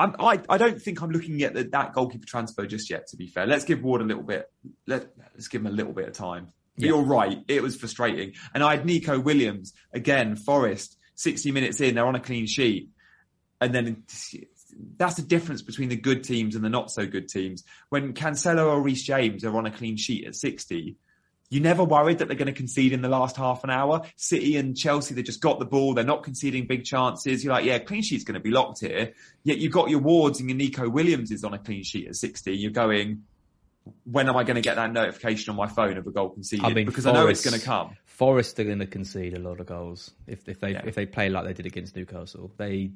I'm, 0.00 0.16
I, 0.18 0.40
I 0.48 0.56
don't 0.56 0.80
think 0.80 1.02
I'm 1.02 1.10
looking 1.10 1.42
at 1.42 1.52
the, 1.52 1.64
that 1.64 1.92
goalkeeper 1.92 2.26
transfer 2.26 2.66
just 2.66 2.88
yet. 2.88 3.06
To 3.08 3.18
be 3.18 3.26
fair, 3.26 3.46
let's 3.46 3.64
give 3.64 3.82
Ward 3.82 4.00
a 4.00 4.04
little 4.04 4.22
bit. 4.22 4.50
Let, 4.86 5.10
let's 5.34 5.48
give 5.48 5.60
him 5.60 5.66
a 5.66 5.70
little 5.70 5.92
bit 5.92 6.08
of 6.08 6.14
time. 6.14 6.48
But 6.76 6.84
Yeah. 6.84 6.88
You're 6.88 7.04
right; 7.04 7.38
it 7.48 7.62
was 7.62 7.76
frustrating. 7.76 8.32
And 8.54 8.64
I 8.64 8.76
had 8.76 8.86
Neco 8.86 9.20
Williams 9.20 9.74
again. 9.92 10.36
Forest, 10.36 10.96
60 11.16 11.52
minutes 11.52 11.80
in, 11.82 11.94
they're 11.94 12.06
on 12.06 12.14
a 12.14 12.20
clean 12.20 12.46
sheet, 12.46 12.88
and 13.60 13.74
then 13.74 14.04
that's 14.96 15.16
the 15.16 15.22
difference 15.22 15.60
between 15.60 15.90
the 15.90 15.96
good 15.96 16.24
teams 16.24 16.54
and 16.54 16.64
the 16.64 16.70
not 16.70 16.90
so 16.90 17.06
good 17.06 17.28
teams. 17.28 17.64
When 17.90 18.14
Cancelo 18.14 18.68
or 18.68 18.80
Reece 18.80 19.02
James 19.02 19.44
are 19.44 19.54
on 19.54 19.66
a 19.66 19.70
clean 19.70 19.98
sheet 19.98 20.26
at 20.26 20.34
60, 20.34 20.96
you 21.50 21.60
never 21.60 21.82
worried 21.84 22.18
that 22.18 22.28
they're 22.28 22.36
going 22.36 22.46
to 22.46 22.52
concede 22.52 22.92
in 22.92 23.02
the 23.02 23.08
last 23.08 23.36
half 23.36 23.64
an 23.64 23.70
hour. 23.70 24.02
City 24.16 24.56
and 24.56 24.76
Chelsea, 24.76 25.14
they 25.14 25.22
just 25.22 25.40
got 25.40 25.58
the 25.58 25.64
ball. 25.64 25.94
They're 25.94 26.04
not 26.04 26.22
conceding 26.22 26.66
big 26.66 26.84
chances. 26.84 27.44
You're 27.44 27.52
like, 27.52 27.64
yeah, 27.64 27.78
clean 27.80 28.02
sheet's 28.02 28.24
going 28.24 28.34
to 28.34 28.40
be 28.40 28.50
locked 28.50 28.80
here. 28.80 29.12
Yet 29.42 29.58
you've 29.58 29.72
got 29.72 29.90
your 29.90 29.98
Wards 29.98 30.38
and 30.40 30.48
your 30.48 30.56
Neco 30.56 30.88
Williams 30.88 31.32
is 31.32 31.42
on 31.42 31.52
a 31.52 31.58
clean 31.58 31.82
sheet 31.82 32.06
at 32.06 32.14
60. 32.14 32.56
You're 32.56 32.70
going, 32.70 33.24
when 34.04 34.28
am 34.28 34.36
I 34.36 34.44
going 34.44 34.56
to 34.56 34.60
get 34.60 34.76
that 34.76 34.92
notification 34.92 35.50
on 35.50 35.56
my 35.56 35.66
phone 35.66 35.96
of 35.96 36.06
a 36.06 36.10
goal 36.10 36.30
conceded? 36.30 36.64
I 36.64 36.72
mean, 36.72 36.86
because 36.86 37.06
I 37.06 37.12
know 37.12 37.26
it's 37.26 37.44
going 37.44 37.58
to 37.58 37.64
come. 37.64 37.96
Forest 38.04 38.58
are 38.60 38.64
going 38.64 38.78
to 38.80 38.86
concede 38.86 39.34
a 39.34 39.38
lot 39.38 39.60
of 39.60 39.66
goals 39.66 40.10
if 40.26 40.48
if 40.48 40.60
they 40.60 40.72
Yeah. 40.72 40.82
if 40.84 40.94
they 40.94 41.06
play 41.06 41.30
like 41.30 41.46
they 41.46 41.54
did 41.54 41.66
against 41.66 41.96
Newcastle. 41.96 42.52
They 42.58 42.90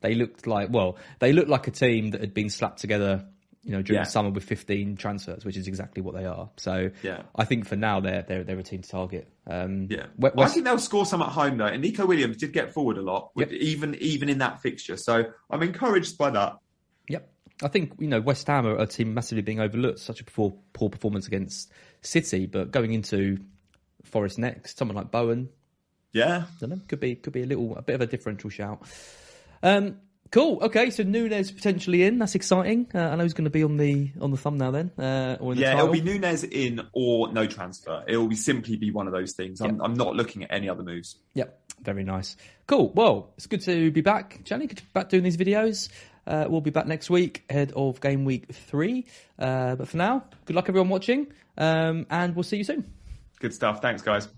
they 0.00 0.14
looked 0.14 0.46
like 0.46 0.70
well 0.70 0.96
they 1.18 1.32
looked 1.34 1.50
like 1.50 1.66
a 1.66 1.70
team 1.70 2.12
that 2.12 2.22
had 2.22 2.32
been 2.32 2.48
slapped 2.48 2.80
together. 2.80 3.26
You 3.62 3.72
know, 3.72 3.82
during 3.82 3.98
Yeah. 3.98 4.04
the 4.04 4.10
summer 4.10 4.30
with 4.30 4.44
15 4.44 4.96
transfers, 4.96 5.44
which 5.44 5.56
is 5.58 5.68
exactly 5.68 6.00
what 6.02 6.14
they 6.14 6.24
are. 6.24 6.48
So, 6.56 6.90
Yeah. 7.02 7.24
I 7.36 7.44
think 7.44 7.66
for 7.66 7.76
now 7.76 8.00
they're 8.00 8.22
they're 8.22 8.42
they're 8.42 8.58
a 8.58 8.62
team 8.62 8.80
to 8.80 8.88
target. 8.88 9.28
Um, 9.46 9.86
Yeah, 9.90 10.06
We- 10.16 10.30
I 10.38 10.46
think 10.48 10.64
they'll 10.64 10.78
score 10.78 11.04
some 11.04 11.20
at 11.20 11.28
home 11.28 11.58
though. 11.58 11.66
And 11.66 11.82
Neco 11.82 12.06
Williams 12.06 12.38
did 12.38 12.54
get 12.54 12.72
forward 12.72 12.96
a 12.96 13.02
lot, 13.02 13.32
with, 13.34 13.52
even 13.52 13.94
even 13.96 14.30
in 14.30 14.38
that 14.38 14.62
fixture. 14.62 14.96
So 14.96 15.24
I'm 15.50 15.62
encouraged 15.62 16.16
by 16.16 16.30
that. 16.30 16.56
Yep. 17.08 17.30
I 17.62 17.68
think, 17.68 17.92
you 17.98 18.08
know, 18.08 18.22
West 18.22 18.46
Ham 18.46 18.66
are 18.66 18.78
a 18.78 18.86
team 18.86 19.12
massively 19.12 19.42
being 19.42 19.60
overlooked. 19.60 19.98
Such 19.98 20.22
a 20.22 20.24
poor, 20.24 20.54
poor 20.72 20.88
performance 20.88 21.26
against 21.26 21.70
City, 22.00 22.46
but 22.46 22.70
going 22.70 22.94
into 22.94 23.36
Forest 24.04 24.38
next, 24.38 24.78
someone 24.78 24.96
like 24.96 25.10
Bowen, 25.10 25.50
Yeah, 26.14 26.44
I 26.48 26.60
don't 26.60 26.70
know, 26.70 26.80
could 26.88 27.00
be 27.00 27.14
could 27.14 27.34
be 27.34 27.42
a 27.42 27.46
little 27.46 27.76
a 27.76 27.82
bit 27.82 27.94
of 27.96 28.00
a 28.00 28.06
differential 28.06 28.48
shout. 28.48 28.82
Um, 29.62 29.98
cool. 30.30 30.58
Okay, 30.62 30.90
so 30.90 31.02
Nunez 31.02 31.50
potentially 31.50 32.02
in. 32.02 32.18
That's 32.18 32.34
exciting. 32.34 32.88
Uh, 32.94 32.98
I 32.98 33.16
know 33.16 33.22
he's 33.22 33.34
going 33.34 33.44
to 33.44 33.50
be 33.50 33.62
on 33.62 33.76
the 33.76 34.10
on 34.20 34.30
the 34.30 34.36
thumbnail 34.36 34.72
then, 34.72 34.90
uh, 34.98 35.36
or 35.40 35.52
in 35.52 35.58
the 35.58 35.62
yeah. 35.64 35.72
title. 35.72 35.92
It'll 35.92 36.04
be 36.04 36.12
Nunez 36.12 36.44
in 36.44 36.80
or 36.92 37.32
no 37.32 37.46
transfer. 37.46 38.04
It 38.06 38.16
will 38.16 38.28
be 38.28 38.36
simply 38.36 38.76
be 38.76 38.90
one 38.90 39.06
of 39.06 39.12
those 39.12 39.32
things. 39.32 39.60
I'm, 39.60 39.76
Yeah. 39.76 39.82
I'm 39.82 39.94
not 39.94 40.14
looking 40.16 40.44
at 40.44 40.52
any 40.52 40.68
other 40.68 40.82
moves. 40.82 41.16
Yep, 41.34 41.72
very 41.82 42.04
nice. 42.04 42.36
Cool. 42.66 42.92
Well, 42.94 43.32
it's 43.36 43.46
good 43.46 43.62
to 43.62 43.90
be 43.90 44.00
back, 44.00 44.44
Jenny. 44.44 44.66
Good 44.66 44.78
to 44.78 44.84
be 44.84 44.90
back 44.92 45.08
doing 45.08 45.22
these 45.22 45.36
videos. 45.36 45.88
Uh, 46.26 46.46
we'll 46.48 46.60
be 46.60 46.70
back 46.70 46.86
next 46.86 47.10
week 47.10 47.44
ahead 47.50 47.72
of 47.74 48.00
game 48.00 48.24
week 48.24 48.52
three. 48.52 49.06
Uh, 49.38 49.74
but 49.74 49.88
for 49.88 49.96
now, 49.96 50.24
good 50.44 50.54
luck 50.54 50.68
everyone 50.68 50.88
watching, 50.88 51.26
um, 51.58 52.06
and 52.10 52.36
we'll 52.36 52.42
see 52.44 52.58
you 52.58 52.64
soon. 52.64 52.92
Good 53.40 53.54
stuff. 53.54 53.80
Thanks, 53.80 54.02
guys. 54.02 54.28